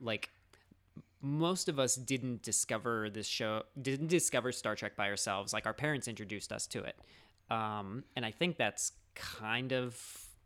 [0.00, 0.30] like
[1.20, 5.52] most of us didn't discover this show, didn't discover Star Trek by ourselves.
[5.52, 6.96] Like our parents introduced us to it.
[7.50, 9.98] Um, and I think that's kind of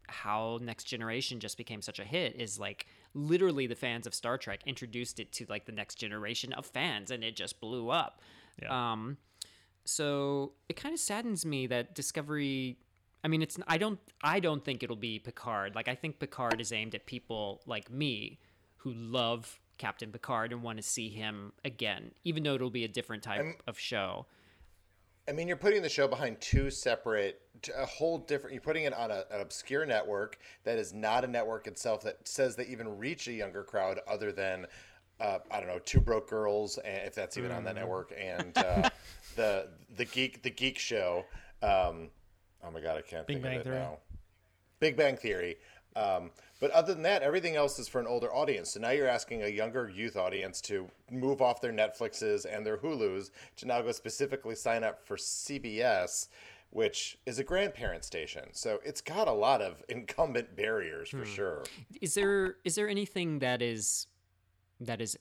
[0.07, 4.39] how Next Generation just became such a hit is like literally the fans of Star
[4.39, 8.21] Trek introduced it to like the next generation of fans and it just blew up.
[8.61, 8.93] Yeah.
[8.93, 9.19] Um,
[9.85, 12.79] so it kind of saddens me that Discovery
[13.25, 15.75] I mean it's I don't I don't think it'll be Picard.
[15.75, 18.39] Like I think Picard is aimed at people like me
[18.77, 22.89] who love Captain Picard and want to see him again, even though it'll be a
[22.89, 24.27] different type I'm, of show.
[25.29, 27.43] I mean, you're putting the show behind two separate,
[27.76, 28.55] a whole different.
[28.55, 32.26] You're putting it on a, an obscure network that is not a network itself that
[32.26, 34.66] says they even reach a younger crowd other than,
[35.20, 37.57] uh, I don't know, Two Broke Girls, if that's even mm.
[37.59, 37.81] on that mm.
[37.81, 38.89] network, and uh,
[39.37, 41.26] the the geek the geek show.
[41.62, 42.09] Um,
[42.64, 43.79] oh my god, I can't Big think Bang of it Theory.
[43.79, 43.99] now.
[44.81, 45.57] Big Bang Theory.
[45.99, 46.30] Um,
[46.61, 48.72] but other than that, everything else is for an older audience.
[48.72, 52.76] So now you're asking a younger youth audience to move off their Netflixes and their
[52.76, 56.28] Hulus to now go specifically sign up for CBS,
[56.70, 58.44] which is a grandparent station.
[58.53, 61.24] So it's got a lot of incumbent barriers for hmm.
[61.24, 61.64] sure.
[62.01, 64.07] Is there is there anything that is
[64.80, 65.18] that is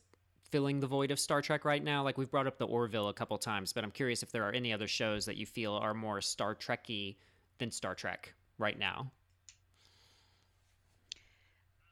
[0.52, 2.04] filling the void of Star Trek right now?
[2.04, 4.52] Like we've brought up the Orville a couple times, but I'm curious if there are
[4.52, 7.16] any other shows that you feel are more Star Trekky
[7.58, 9.12] than Star Trek right now.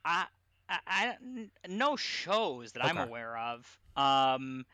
[0.05, 0.25] I,
[0.69, 1.15] I, I
[1.67, 3.79] no shows that I'm aware of.
[3.97, 4.65] Um,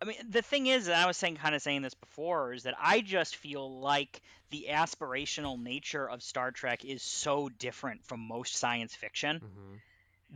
[0.00, 2.64] I mean, the thing is, and I was saying, kind of saying this before, is
[2.64, 8.20] that I just feel like the aspirational nature of Star Trek is so different from
[8.20, 9.80] most science fiction Mhm.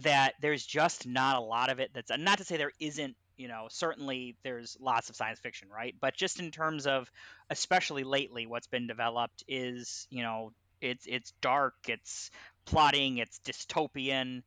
[0.02, 3.48] that there's just not a lot of it that's not to say there isn't you
[3.48, 7.10] know certainly there's lots of science fiction right but just in terms of
[7.48, 12.30] especially lately what's been developed is you know it's it's dark it's
[12.64, 14.42] plotting it's dystopian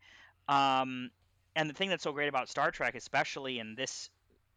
[0.47, 1.09] um,
[1.55, 4.09] and the thing that's so great about star trek especially in this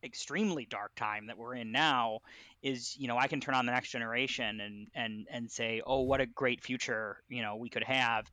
[0.04, 2.20] extremely dark time that we're in now
[2.62, 6.02] is you know i can turn on the next generation and and and say oh
[6.02, 8.30] what a great future you know we could have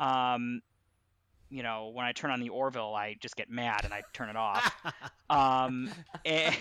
[0.00, 0.60] um,
[1.50, 4.28] you know, when I turn on the Orville, I just get mad and I turn
[4.28, 4.74] it off.
[5.30, 5.88] um,
[6.24, 6.56] and,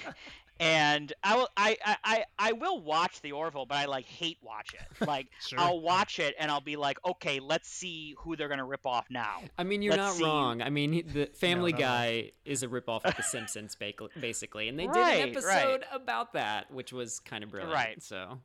[0.59, 4.37] and I will, I, I, I, I will watch the Orville, but I like hate
[4.41, 4.79] watch it.
[5.07, 5.59] Like Sure.
[5.59, 9.07] I'll watch it and I'll be like, okay, let's see who they're gonna rip off
[9.09, 9.41] now.
[9.57, 10.23] I mean, you're Let's not see.
[10.23, 10.61] wrong.
[10.61, 11.89] I mean, the Family not wrong.
[11.89, 13.75] Guy is a rip off of The Simpsons,
[14.19, 15.37] basically, and they did Right, an right.
[15.37, 17.73] episode about that, which was kind of brilliant.
[17.73, 18.01] Right.
[18.03, 18.39] So,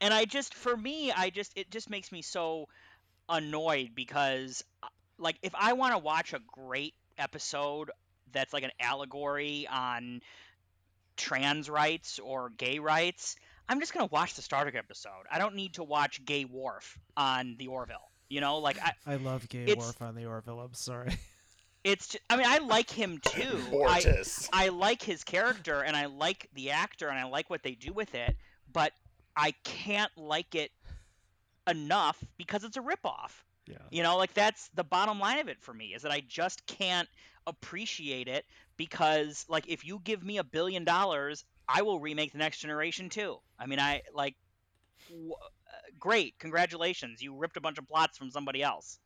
[0.00, 2.68] and I just for me, I just it just makes me so
[3.28, 4.88] annoyed because uh,
[5.18, 7.90] like if I want to watch a great episode
[8.32, 10.20] that's like an allegory on
[11.16, 13.36] trans rights or gay rights,
[13.68, 15.24] I'm just gonna watch the Star Trek episode.
[15.30, 18.10] I don't need to watch Gay Worf on the Orville.
[18.28, 20.60] You know, like I, I love Gay It's- Worf on the Orville.
[20.60, 21.16] I'm sorry.
[21.84, 22.08] it's.
[22.08, 23.84] Just, I mean, I like him too.
[23.88, 27.72] I, I like his character and I like the actor and I like what they
[27.74, 28.36] do with it,
[28.72, 28.92] but
[29.36, 30.70] I can't like it
[31.68, 33.30] enough because it's a ripoff.
[33.66, 33.76] Yeah.
[33.90, 36.66] You know, like that's the bottom line of it for me is that I just
[36.66, 37.08] can't
[37.46, 38.44] appreciate it
[38.76, 43.08] because like if you give me a billion dollars, I will remake the next generation
[43.08, 43.38] too.
[43.58, 44.36] I mean, I like
[45.08, 47.22] w- uh, great, congratulations.
[47.22, 48.98] You ripped a bunch of plots from somebody else.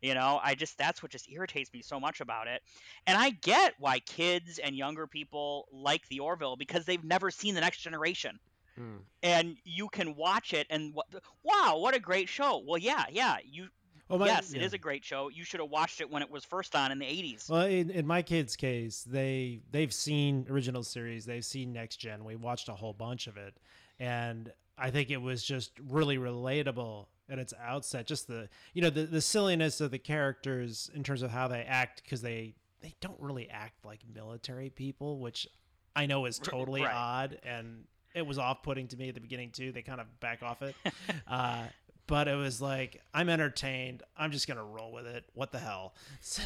[0.00, 2.62] You know, I just that's what just irritates me so much about it.
[3.06, 7.54] And I get why kids and younger people like the Orville because they've never seen
[7.54, 8.38] the next generation
[8.76, 8.96] hmm.
[9.22, 11.06] and you can watch it and what
[11.42, 13.68] wow what a great show well yeah yeah you
[14.08, 14.66] Well, my- yes it yeah.
[14.66, 16.98] is a great show you should have watched it when it was first on in
[16.98, 21.72] the 80s Well, in, in my kids' case, they they've seen original series, they've seen
[21.72, 22.24] Next Gen.
[22.24, 23.56] We watched a whole bunch of it,
[23.98, 28.06] and I think it was just really relatable at its outset.
[28.06, 31.62] Just the you know the the silliness of the characters in terms of how they
[31.62, 35.48] act because they they don't really act like military people, which
[35.96, 36.92] I know is totally right.
[36.92, 37.84] odd and
[38.14, 39.72] it was off putting to me at the beginning too.
[39.72, 40.74] They kind of back off it.
[41.26, 41.64] uh,
[42.06, 44.02] but it was like I'm entertained.
[44.16, 45.24] I'm just gonna roll with it.
[45.34, 45.94] What the hell?
[46.20, 46.42] So,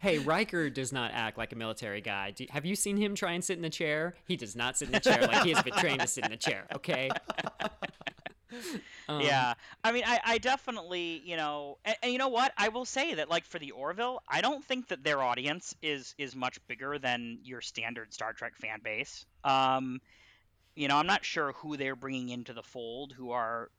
[0.00, 2.30] Hey, Riker does not act like a military guy.
[2.30, 4.14] Do, have you seen him try and sit in the chair?
[4.26, 6.30] He does not sit in the chair like he has been trained to sit in
[6.30, 6.66] the chair.
[6.74, 7.10] Okay.
[9.08, 12.68] Um, yeah i mean I, I definitely you know and, and you know what i
[12.68, 16.34] will say that like for the orville i don't think that their audience is is
[16.34, 20.00] much bigger than your standard star trek fan base um
[20.74, 23.70] you know i'm not sure who they're bringing into the fold who are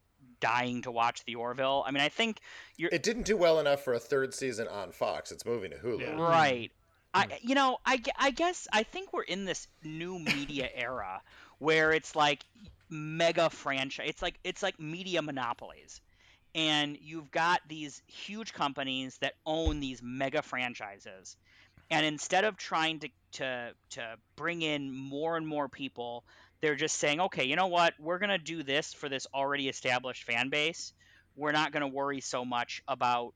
[0.42, 2.40] dying to watch the orville i mean i think
[2.82, 5.30] you're It didn't do well enough for a third season on Fox.
[5.30, 6.00] It's moving to Hulu.
[6.00, 6.20] Yeah.
[6.20, 6.72] Right.
[7.14, 7.32] I hmm.
[7.42, 11.22] you know I, I guess I think we're in this new media era
[11.58, 12.44] where it's like
[12.90, 14.08] mega franchise.
[14.08, 16.00] It's like it's like media monopolies,
[16.54, 21.36] and you've got these huge companies that own these mega franchises,
[21.90, 26.24] and instead of trying to to to bring in more and more people,
[26.62, 30.24] they're just saying, okay, you know what, we're gonna do this for this already established
[30.24, 30.94] fan base.
[31.36, 33.34] We're not gonna worry so much about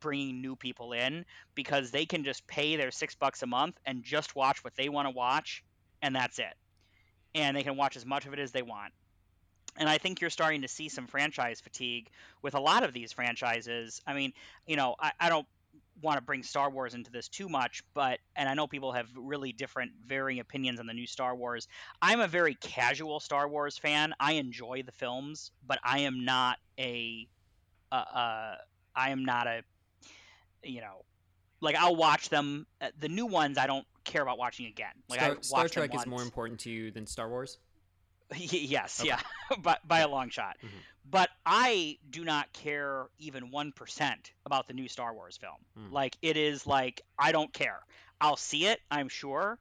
[0.00, 4.02] bringing new people in because they can just pay their six bucks a month and
[4.02, 5.64] just watch what they want to watch,
[6.02, 6.54] and that's it.
[7.34, 8.92] And they can watch as much of it as they want.
[9.78, 12.08] And I think you're starting to see some franchise fatigue
[12.42, 14.00] with a lot of these franchises.
[14.06, 14.32] I mean,
[14.66, 15.46] you know, I, I don't
[16.02, 19.08] want to bring Star Wars into this too much, but, and I know people have
[19.16, 21.68] really different, varying opinions on the new Star Wars.
[22.02, 24.14] I'm a very casual Star Wars fan.
[24.20, 27.26] I enjoy the films, but I am not a,
[27.90, 28.54] uh, uh,
[28.94, 29.62] I am not a,
[30.62, 31.04] you know,
[31.60, 32.66] like I'll watch them.
[32.80, 34.92] Uh, the new ones I don't care about watching again.
[35.08, 37.58] Like I Star, Star them Trek is more important to you than Star Wars.
[38.34, 39.08] Yes, Okay.
[39.10, 39.20] yeah,
[39.58, 40.56] by, by a long shot.
[40.64, 40.70] Mhm.
[41.08, 44.14] But I do not care even 1%
[44.44, 45.54] about the new Star Wars film.
[45.78, 45.92] Mm.
[45.92, 47.78] Like, it is like, I don't care.
[48.20, 49.58] I'll see it, I'm sure.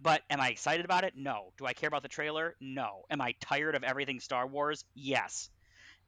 [0.00, 1.14] But am I excited about it?
[1.16, 1.52] No.
[1.58, 2.54] Do I care about the trailer?
[2.60, 3.04] No.
[3.10, 4.84] Am I tired of everything Star Wars?
[4.94, 5.50] Yes.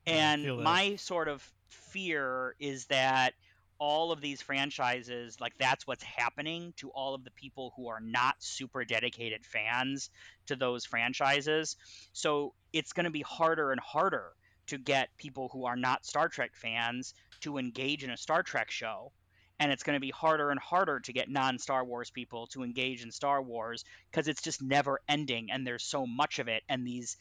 [0.06, 3.34] And my sort of fear is that
[3.79, 8.01] all of these franchises, like that's what's happening to all of the people who are
[8.01, 10.11] not super dedicated fans
[10.47, 11.76] to those franchises.
[12.12, 14.33] So it's going to be harder and harder
[14.66, 18.70] to get people who are not Star Trek fans to engage in a Star Trek
[18.70, 19.12] show
[19.61, 23.03] and it's going to be harder and harder to get non-Star Wars people to engage
[23.03, 26.87] in Star Wars because it's just never ending and there's so much of it and
[26.87, 27.16] these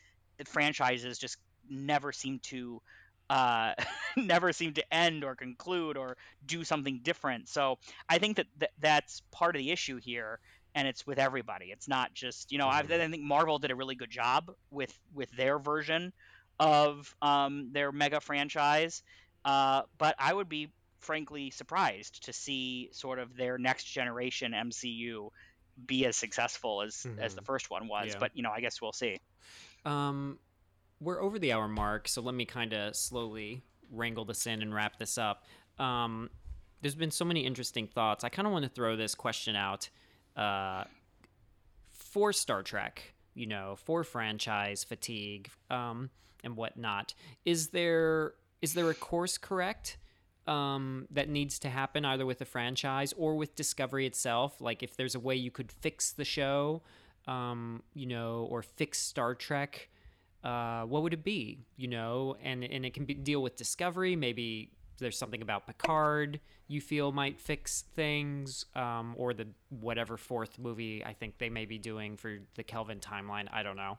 [0.45, 1.37] franchises just
[1.69, 2.81] never seem to
[3.29, 3.73] uh,
[4.17, 7.49] never seem to end or conclude or do something different.
[7.49, 7.77] So
[8.09, 10.39] I think that th- that's part of the issue here,
[10.75, 11.67] and it's with everybody.
[11.67, 14.97] It's not just you know I, I think Marvel did a really good job with
[15.13, 16.13] with their version
[16.59, 19.03] of um, their mega franchise,
[19.45, 20.69] uh, but I would be
[20.99, 25.29] frankly surprised to see sort of their next generation MCU
[25.85, 27.19] be as successful as mm-hmm.
[27.19, 28.07] as the first one was.
[28.09, 28.19] Yeah.
[28.19, 29.19] But you know, I guess we'll see.
[29.85, 30.39] Um,
[30.99, 34.73] we're over the hour mark, so let me kind of slowly wrangle this in and
[34.73, 35.45] wrap this up.
[35.79, 36.29] Um,
[36.81, 38.23] there's been so many interesting thoughts.
[38.23, 39.89] I kind of want to throw this question out
[40.35, 40.83] uh,
[41.91, 46.09] for Star Trek, you know, for franchise fatigue um,
[46.43, 47.13] and whatnot.
[47.45, 49.97] Is there is there a course correct
[50.47, 54.59] um, that needs to happen either with the franchise or with Discovery itself?
[54.59, 56.81] Like if there's a way you could fix the show,
[57.27, 59.89] um, you know, or fix Star Trek
[60.43, 61.59] uh, what would it be?
[61.75, 64.15] You know, and and it can be, deal with discovery.
[64.15, 70.59] Maybe there's something about Picard you feel might fix things, um, or the whatever fourth
[70.59, 73.47] movie I think they may be doing for the Kelvin timeline.
[73.51, 73.97] I don't know.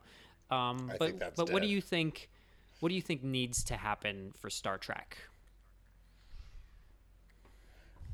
[0.50, 1.52] Um, but but dead.
[1.52, 2.28] what do you think?
[2.80, 5.16] What do you think needs to happen for Star Trek?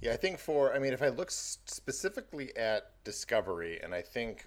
[0.04, 4.44] Yeah, I think for I mean, if I look specifically at Discovery, and I think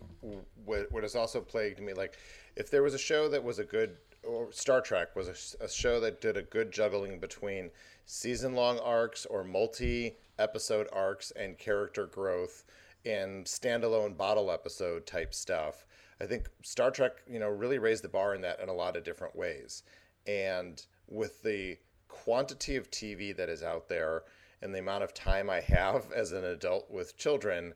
[0.66, 2.16] what what has also plagued me, like
[2.56, 5.68] if there was a show that was a good or Star Trek was a, a
[5.68, 7.72] show that did a good juggling between
[8.06, 12.64] season long arcs or multi episode arcs and character growth
[13.04, 15.88] and standalone bottle episode type stuff.
[16.22, 18.96] I think Star Trek, you know, really raised the bar in that in a lot
[18.96, 19.82] of different ways.
[20.28, 21.80] And with the
[22.10, 24.22] quantity of TV that is out there
[24.62, 27.74] and the amount of time I have as an adult with children,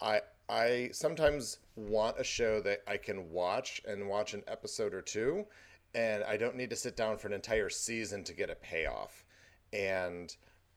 [0.00, 5.00] I I sometimes want a show that I can watch and watch an episode or
[5.00, 5.46] two,
[5.94, 9.24] and I don't need to sit down for an entire season to get a payoff.
[9.72, 10.34] And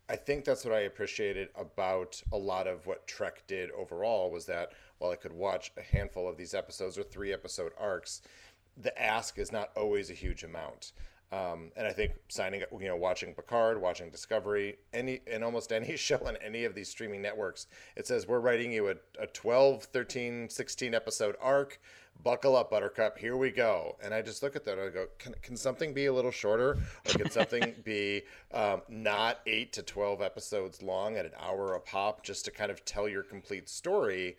[0.10, 4.46] I think that's what I appreciated about a lot of what Trek did overall was
[4.46, 8.22] that while I could watch a handful of these episodes or three episode arcs,
[8.78, 10.92] the ask is not always a huge amount.
[11.34, 15.96] Um, and I think signing you know, watching Picard, watching Discovery, any and almost any
[15.98, 17.66] show on any of these streaming networks,
[17.96, 21.80] it says we're writing you a, a 12, 13, 16 episode arc.
[22.24, 23.18] Buckle up, Buttercup.
[23.18, 23.98] Here we go.
[24.04, 26.30] And I just look at that and I go, can, can something be a little
[26.30, 26.78] shorter?
[27.06, 28.22] Or can something be
[28.54, 32.70] um, not 8 to 12 episodes long at an hour a pop just to kind
[32.70, 34.38] of tell your complete story?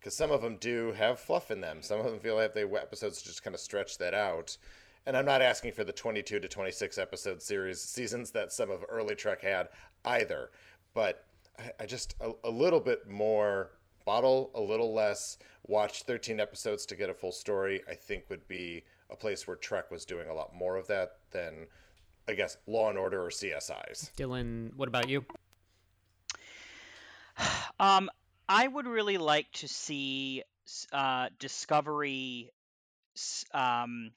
[0.00, 1.80] Because some of them do have fluff in them.
[1.80, 4.58] Some of them feel like they episodes just kind of stretch that out
[5.06, 8.84] and I'm not asking for the 22 to 26 episode series seasons that some of
[8.88, 9.68] early Trek had
[10.04, 10.50] either,
[10.94, 11.24] but
[11.58, 13.72] I, I just a, a, little bit more
[14.04, 15.38] bottle, a little less.
[15.66, 17.82] Watch 13 episodes to get a full story.
[17.88, 21.18] I think would be a place where Trek was doing a lot more of that
[21.30, 21.66] than,
[22.28, 24.12] I guess, Law and Order or CSIs.
[24.16, 25.24] Dylan, what about you?
[27.80, 28.08] Um,
[28.48, 30.44] I would really like to see
[30.92, 32.52] uh, Discovery
[33.52, 34.12] um,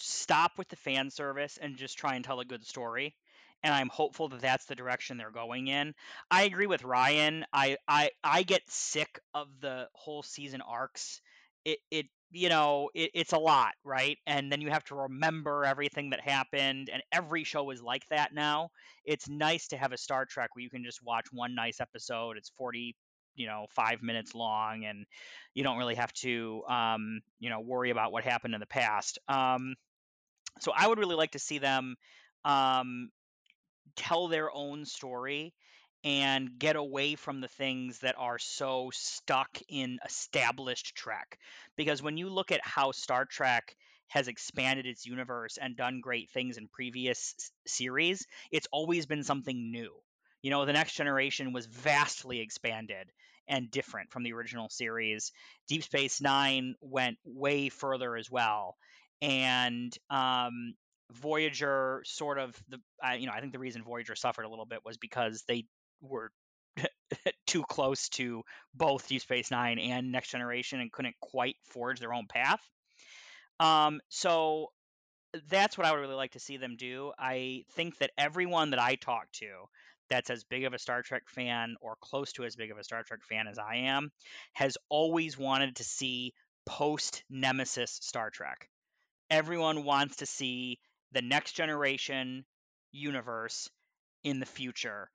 [0.00, 3.14] stop with the fan service and just try and tell a good story
[3.62, 5.94] and I'm hopeful that that's the direction they're going in.
[6.30, 7.44] I agree with Ryan.
[7.52, 11.20] I I I get sick of the whole season arcs.
[11.64, 14.16] It it you know it, it's a lot, right?
[14.26, 18.32] And then you have to remember everything that happened, and every show is like that
[18.32, 18.70] now.
[19.04, 22.36] It's nice to have a Star Trek where you can just watch one nice episode.
[22.38, 22.96] It's forty
[23.36, 25.06] you know five minutes long and
[25.54, 29.18] you don't really have to um, you know worry about what happened in the past
[29.28, 29.74] um,
[30.60, 31.96] so I would really like to see them
[32.44, 33.10] um,
[33.96, 35.54] tell their own story
[36.02, 41.38] and get away from the things that are so stuck in established Trek.
[41.76, 43.76] Because when you look at how Star Trek
[44.08, 49.22] has expanded its universe and done great things in previous s- series, it's always been
[49.22, 49.92] something new.
[50.42, 53.12] You know, the next generation was vastly expanded
[53.46, 55.32] and different from the original series.
[55.68, 58.76] Deep Space Nine went way further as well
[59.22, 60.74] and um,
[61.12, 64.66] Voyager sort of the uh, you know I think the reason Voyager suffered a little
[64.66, 65.64] bit was because they
[66.00, 66.30] were
[67.46, 68.42] too close to
[68.74, 72.60] both Deep Space Nine and Next Generation and couldn't quite forge their own path.
[73.58, 74.68] Um, so
[75.48, 77.12] that's what I would really like to see them do.
[77.18, 79.46] I think that everyone that I talk to
[80.08, 82.84] that's as big of a Star Trek fan or close to as big of a
[82.84, 84.10] Star Trek fan as I am
[84.54, 86.34] has always wanted to see
[86.66, 88.68] post Nemesis Star Trek
[89.30, 90.78] everyone wants to see
[91.12, 92.44] the next generation
[92.92, 93.70] universe
[94.24, 95.10] in the future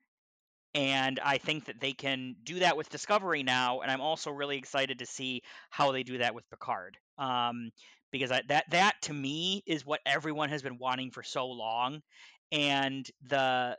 [0.75, 3.79] and I think that they can do that with Discovery now.
[3.79, 6.97] And I'm also really excited to see how they do that with Picard.
[7.17, 7.71] Um,
[8.11, 12.01] because I, that that to me is what everyone has been wanting for so long,
[12.51, 13.77] and the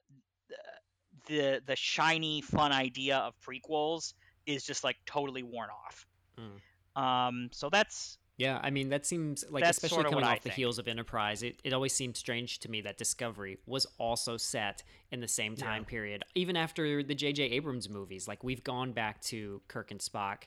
[1.27, 4.15] the the shiny fun idea of prequels
[4.47, 6.07] is just like totally worn off.
[6.39, 7.01] Mm.
[7.01, 10.43] Um, so that's yeah, I mean that seems like That's especially coming what I off
[10.43, 10.57] the think.
[10.57, 14.83] heels of Enterprise, it, it always seemed strange to me that Discovery was also set
[15.11, 16.23] in the same time period.
[16.35, 17.45] Even after the J.J.
[17.45, 20.43] Abrams movies, like we've gone back to Kirk and Spock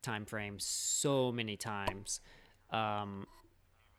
[0.00, 2.20] time frame so many times.
[2.70, 3.26] Um,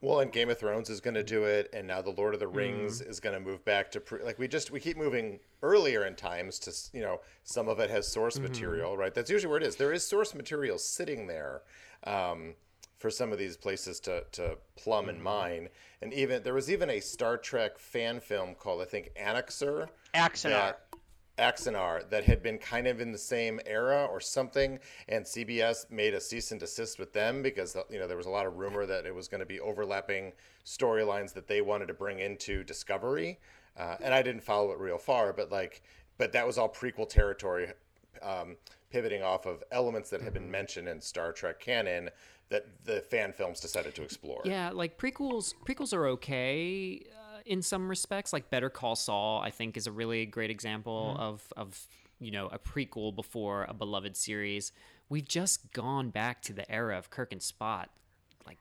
[0.01, 2.39] Well, and Game of Thrones is going to do it, and now the Lord of
[2.39, 5.39] the Rings is going to move back to pre- like we just we keep moving
[5.61, 9.13] earlier in times to you know some of it has source material, right?
[9.13, 9.75] That's usually where it is.
[9.75, 11.61] There is source material sitting there
[12.05, 12.53] um,
[12.99, 15.69] for some of these places to to plumb and mine,
[16.01, 19.87] and even there was even a Star Trek fan film called I think Annexer.
[20.13, 20.41] Axanar.
[20.51, 24.77] that that had been kind of in the same era or something,
[25.07, 28.31] and CBS made a cease and desist with them because you know there was a
[28.31, 30.33] lot of rumor that it was going to be overlapping
[30.65, 33.39] storylines that they wanted to bring into Discovery,
[33.77, 35.81] uh, and I didn't follow it real far, but like,
[36.17, 37.71] but that was all prequel territory,
[38.21, 38.57] um,
[38.91, 42.09] pivoting off of elements that had been mentioned in Star Trek canon
[42.49, 44.41] that the fan films decided to explore.
[44.43, 45.53] Yeah, like prequels.
[45.65, 48.33] Prequels are okay uh, in some respects.
[48.33, 51.87] Like Better Call Saul, I think, is a really great example of of
[52.19, 54.71] you know a prequel before a beloved series.
[55.09, 57.85] We've just gone back to the era of Kirk and Spock,
[58.45, 58.59] like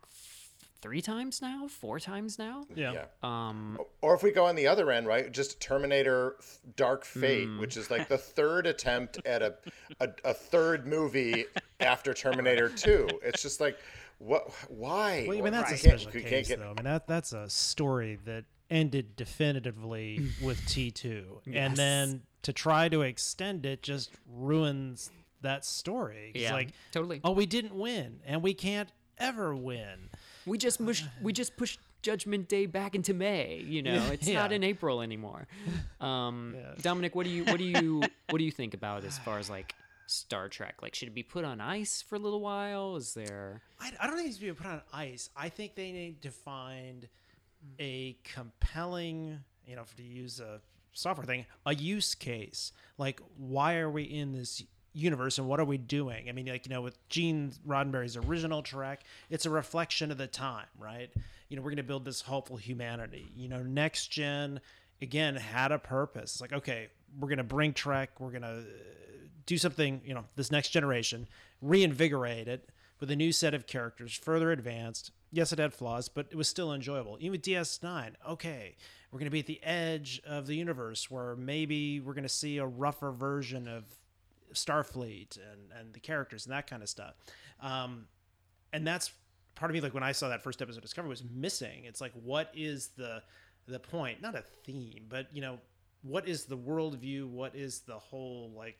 [0.81, 2.65] three times now, four times now.
[2.75, 2.93] Yeah.
[2.93, 3.05] Yeah.
[3.23, 6.37] Um, Or if we go on the other end, right, just Terminator
[6.77, 9.57] Dark Fate, which is like the third attempt at a,
[10.01, 11.47] a, a third movie
[11.81, 13.09] after Terminator 2.
[13.23, 13.79] It's just like,
[14.19, 14.51] what?
[14.69, 15.25] Why?
[15.29, 16.71] Well, I mean that's a special case, get- though.
[16.71, 22.53] I mean that that's a story that ended definitively with T two, and then to
[22.53, 25.11] try to extend it just ruins
[25.43, 26.33] that story.
[26.35, 27.21] Yeah, like totally.
[27.23, 28.89] Oh, we didn't win, and we can't
[29.19, 30.11] ever win.
[30.47, 33.63] we just pushed we just pushed Judgment Day back into May.
[33.65, 35.47] You know, it's not in April anymore.
[36.01, 39.39] Um, Dominic, what do you what do you what do you think about as far
[39.39, 39.77] as like
[40.11, 40.77] Star Trek?
[40.83, 42.97] Like, should it be put on ice for a little while?
[42.97, 45.31] Is there I, I don't think it needs to be put on ice.
[45.37, 47.09] I think they need to find
[47.79, 50.61] a compelling, you know, to use a
[50.93, 52.73] software thing, a use case.
[52.97, 54.63] Like, why are we in this
[54.93, 56.29] universe and what are we doing?
[56.29, 60.27] I mean, like, you know, with Gene Roddenberry's original Trek, it's a reflection of the
[60.27, 61.11] time, right?
[61.49, 63.31] You know, we're going to build this hopeful humanity.
[63.37, 64.61] You know, next gen,
[65.01, 66.35] again, had a purpose.
[66.35, 68.65] It's like, okay, we're going to bring Trek, we're going to
[69.49, 71.27] do something, you know, this next generation,
[71.63, 72.69] reinvigorate it
[73.01, 75.11] with a new set of characters, further advanced.
[75.33, 77.17] Yes, it had flaws, but it was still enjoyable.
[77.19, 78.77] Even with DS9, okay,
[79.11, 82.29] we're going to be at the edge of the universe where maybe we're going to
[82.29, 83.85] see a rougher version of
[84.53, 87.15] Starfleet and, and the characters and that kind of stuff.
[87.63, 88.05] Um,
[88.75, 89.13] and that's
[89.55, 91.85] part of me, like when I saw that first episode of Discovery, was missing.
[91.85, 93.23] It's like, what is the
[93.67, 94.21] the point?
[94.21, 95.59] Not a theme, but you know,
[96.03, 97.29] what is the worldview?
[97.29, 98.79] What is the whole like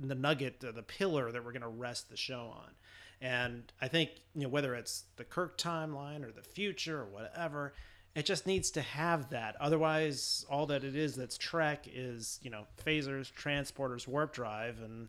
[0.00, 2.70] the nugget, the pillar that we're going to rest the show on.
[3.20, 7.72] And I think, you know, whether it's the Kirk timeline or the future or whatever,
[8.14, 9.56] it just needs to have that.
[9.60, 15.08] Otherwise, all that it is that's Trek is, you know, phasers, transporters, warp drive, and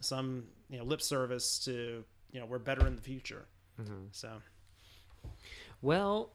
[0.00, 2.02] some, you know, lip service to,
[2.32, 3.46] you know, we're better in the future.
[3.80, 4.06] Mm-hmm.
[4.12, 4.30] So,
[5.82, 6.30] Well,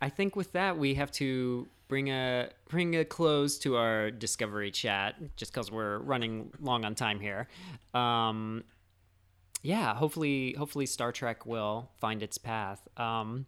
[0.00, 4.70] I think with that we have to bring a bring a close to our discovery
[4.70, 7.48] chat, just because we're running long on time here.
[7.94, 8.64] Um,
[9.62, 12.86] yeah, hopefully, hopefully Star Trek will find its path.
[12.96, 13.46] Um,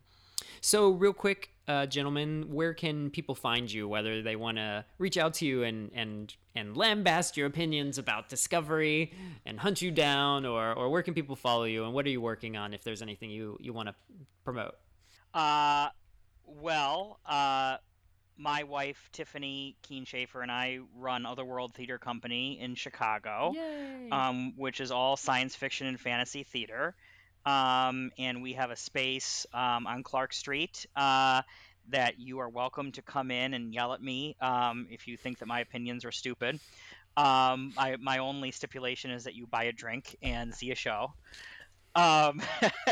[0.61, 3.87] so, real quick, uh, gentlemen, where can people find you?
[3.87, 8.29] Whether they want to reach out to you and and and lambast your opinions about
[8.29, 9.13] Discovery
[9.47, 11.85] and hunt you down, or or where can people follow you?
[11.85, 12.75] And what are you working on?
[12.75, 13.95] If there's anything you you want to
[14.45, 14.75] promote.
[15.33, 15.89] Uh,
[16.45, 17.77] well, uh,
[18.41, 23.53] my wife Tiffany Keane Schaefer and I run Otherworld Theater Company in Chicago,
[24.11, 26.95] um, which is all science fiction and fantasy theater.
[27.45, 31.43] Um, and we have a space um, on Clark Street uh,
[31.91, 35.39] that you are welcome to come in and yell at me um, if you think
[35.39, 36.59] that my opinions are stupid.
[37.17, 41.13] Um, I, my only stipulation is that you buy a drink and see a show.
[41.95, 42.41] Um,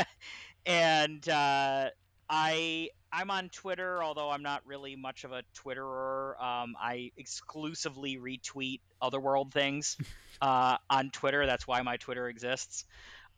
[0.67, 1.91] and uh,
[2.29, 6.41] I I'm on Twitter, although I'm not really much of a Twitterer.
[6.43, 9.97] Um, I exclusively retweet Otherworld things
[10.43, 11.47] uh, on Twitter.
[11.47, 12.85] That's why my Twitter exists.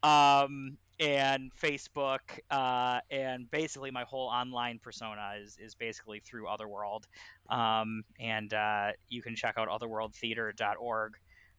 [0.02, 2.20] um, and Facebook,
[2.50, 7.06] uh, and basically my whole online persona is, is basically through Otherworld.
[7.48, 11.14] Um, and uh, you can check out otherworldtheatre.org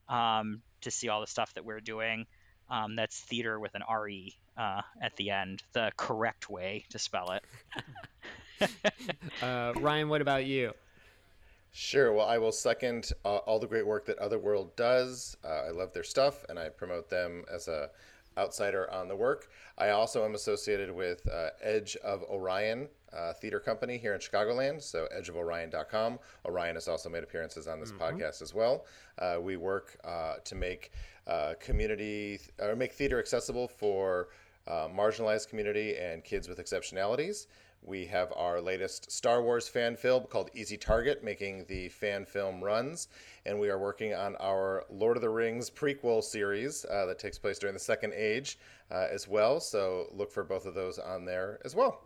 [0.09, 2.27] um, to see all the stuff that we're doing.
[2.71, 7.31] Um, that's theater with an RE uh, at the end, the correct way to spell
[7.31, 8.69] it.
[9.43, 10.73] uh, Ryan, what about you?
[11.73, 12.13] Sure.
[12.13, 15.37] Well, I will second uh, all the great work that Otherworld does.
[15.43, 17.89] Uh, I love their stuff, and I promote them as a
[18.37, 19.49] outsider on the work.
[19.77, 24.81] I also am associated with uh, Edge of Orion uh, Theater Company here in Chicagoland,
[24.81, 26.19] so edgeoforion.com.
[26.45, 28.17] Orion has also made appearances on this mm-hmm.
[28.17, 28.85] podcast as well.
[29.19, 30.91] Uh, we work uh, to make
[31.31, 34.27] uh, community or make theater accessible for
[34.67, 37.47] uh, marginalized community and kids with exceptionalities.
[37.83, 42.61] We have our latest Star Wars fan film called Easy Target, making the fan film
[42.61, 43.07] runs.
[43.45, 47.39] And we are working on our Lord of the Rings prequel series uh, that takes
[47.39, 48.59] place during the Second Age
[48.91, 49.59] uh, as well.
[49.59, 52.01] So look for both of those on there as well.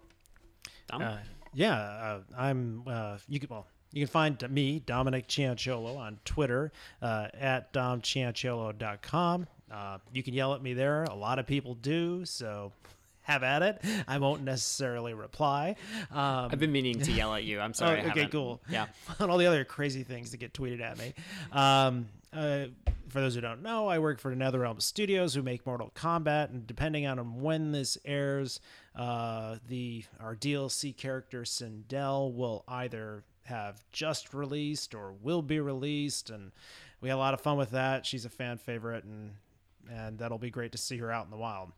[0.91, 1.17] Uh,
[1.53, 2.83] yeah, uh, I'm.
[2.87, 3.65] Uh, you can well,
[3.95, 9.47] you can find me, Dominic Cianciolo, on Twitter uh, at domcianciolo.com.
[9.71, 11.05] Uh, you can yell at me there.
[11.05, 12.73] A lot of people do, so
[13.21, 13.81] have at it.
[14.05, 15.77] I won't necessarily reply.
[16.11, 17.61] Um, I've been meaning to yell at you.
[17.61, 18.01] I'm sorry.
[18.05, 18.61] Oh, okay, cool.
[18.69, 18.87] Yeah.
[19.19, 21.13] and all the other crazy things that get tweeted at me.
[21.53, 22.65] Um, uh,
[23.09, 26.67] for those who don't know, I work for NetherRealm Studios, who make Mortal Kombat, and
[26.67, 28.59] depending on when this airs,
[28.95, 36.29] uh, the our DLC character Sindel will either have just released or will be released,
[36.29, 36.51] and
[36.99, 38.05] we had a lot of fun with that.
[38.05, 39.35] She's a fan favorite, and
[39.89, 41.71] and that'll be great to see her out in the wild.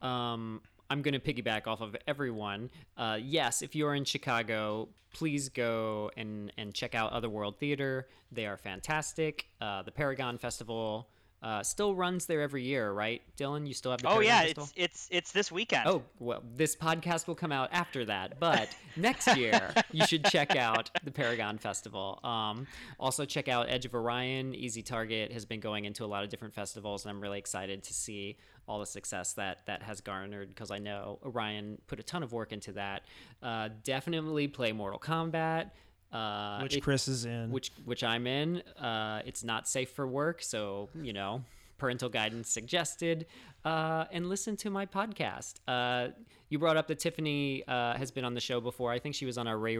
[0.00, 0.62] Um,
[0.92, 2.68] I'm going to piggyback off of everyone.
[2.98, 8.08] Uh, yes, if you're in Chicago, please go and, and check out Otherworld Theater.
[8.30, 9.46] They are fantastic.
[9.58, 11.08] Uh, the Paragon Festival
[11.42, 13.66] uh, still runs there every year, right, Dylan?
[13.66, 14.68] You still have the oh Paragon yeah, Festival?
[14.76, 15.88] it's it's it's this weekend.
[15.88, 20.54] Oh well, this podcast will come out after that, but next year you should check
[20.54, 22.20] out the Paragon Festival.
[22.22, 22.66] Um,
[23.00, 24.54] also check out Edge of Orion.
[24.54, 27.82] Easy Target has been going into a lot of different festivals, and I'm really excited
[27.82, 28.36] to see
[28.68, 32.32] all the success that that has garnered because I know Orion put a ton of
[32.32, 33.02] work into that.
[33.42, 35.70] Uh, definitely play Mortal Kombat.
[36.12, 37.50] Uh, which it, Chris is in.
[37.50, 38.58] Which which I'm in.
[38.78, 41.42] Uh, it's not safe for work, so you know,
[41.78, 43.26] parental guidance suggested.
[43.64, 45.54] Uh, and listen to my podcast.
[45.66, 46.08] Uh,
[46.48, 48.92] you brought up that Tiffany uh, has been on the show before.
[48.92, 49.78] I think she was on our Ray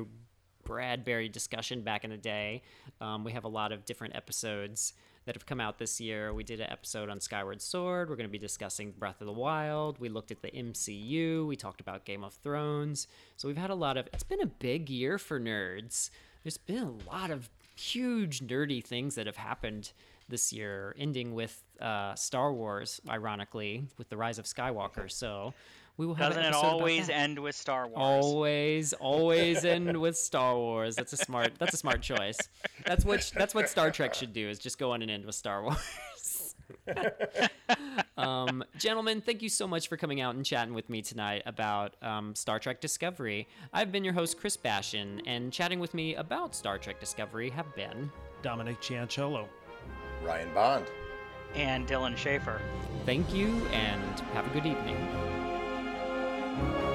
[0.64, 2.62] Bradbury discussion back in the day.
[3.00, 6.32] Um, we have a lot of different episodes that have come out this year.
[6.34, 8.10] We did an episode on Skyward Sword.
[8.10, 9.98] We're going to be discussing Breath of the Wild.
[9.98, 11.46] We looked at the MCU.
[11.46, 13.06] We talked about Game of Thrones.
[13.36, 14.08] So we've had a lot of.
[14.12, 16.10] It's been a big year for nerds.
[16.42, 19.92] There's been a lot of huge nerdy things that have happened
[20.28, 25.10] this year, ending with uh, Star Wars, ironically, with the Rise of Skywalker.
[25.10, 25.54] So
[25.96, 27.96] we will have Doesn't it always end with Star Wars?
[27.96, 30.96] Always, always end with Star Wars.
[30.96, 31.52] That's a smart.
[31.58, 32.38] That's a smart choice.
[32.86, 33.30] That's what.
[33.36, 34.48] That's what Star Trek should do.
[34.48, 35.76] Is just go on and end with Star Wars.
[38.16, 41.96] um, gentlemen, thank you so much for coming out and chatting with me tonight about
[42.02, 43.48] um, Star Trek Discovery.
[43.72, 47.74] I've been your host, Chris Bashan, and chatting with me about Star Trek Discovery have
[47.74, 48.10] been
[48.42, 49.46] Dominic Cianciolo,
[50.24, 50.86] Ryan Bond,
[51.54, 52.60] and Dylan Schaefer.
[53.04, 55.41] Thank you, and have a good evening.
[56.54, 56.91] Thank you.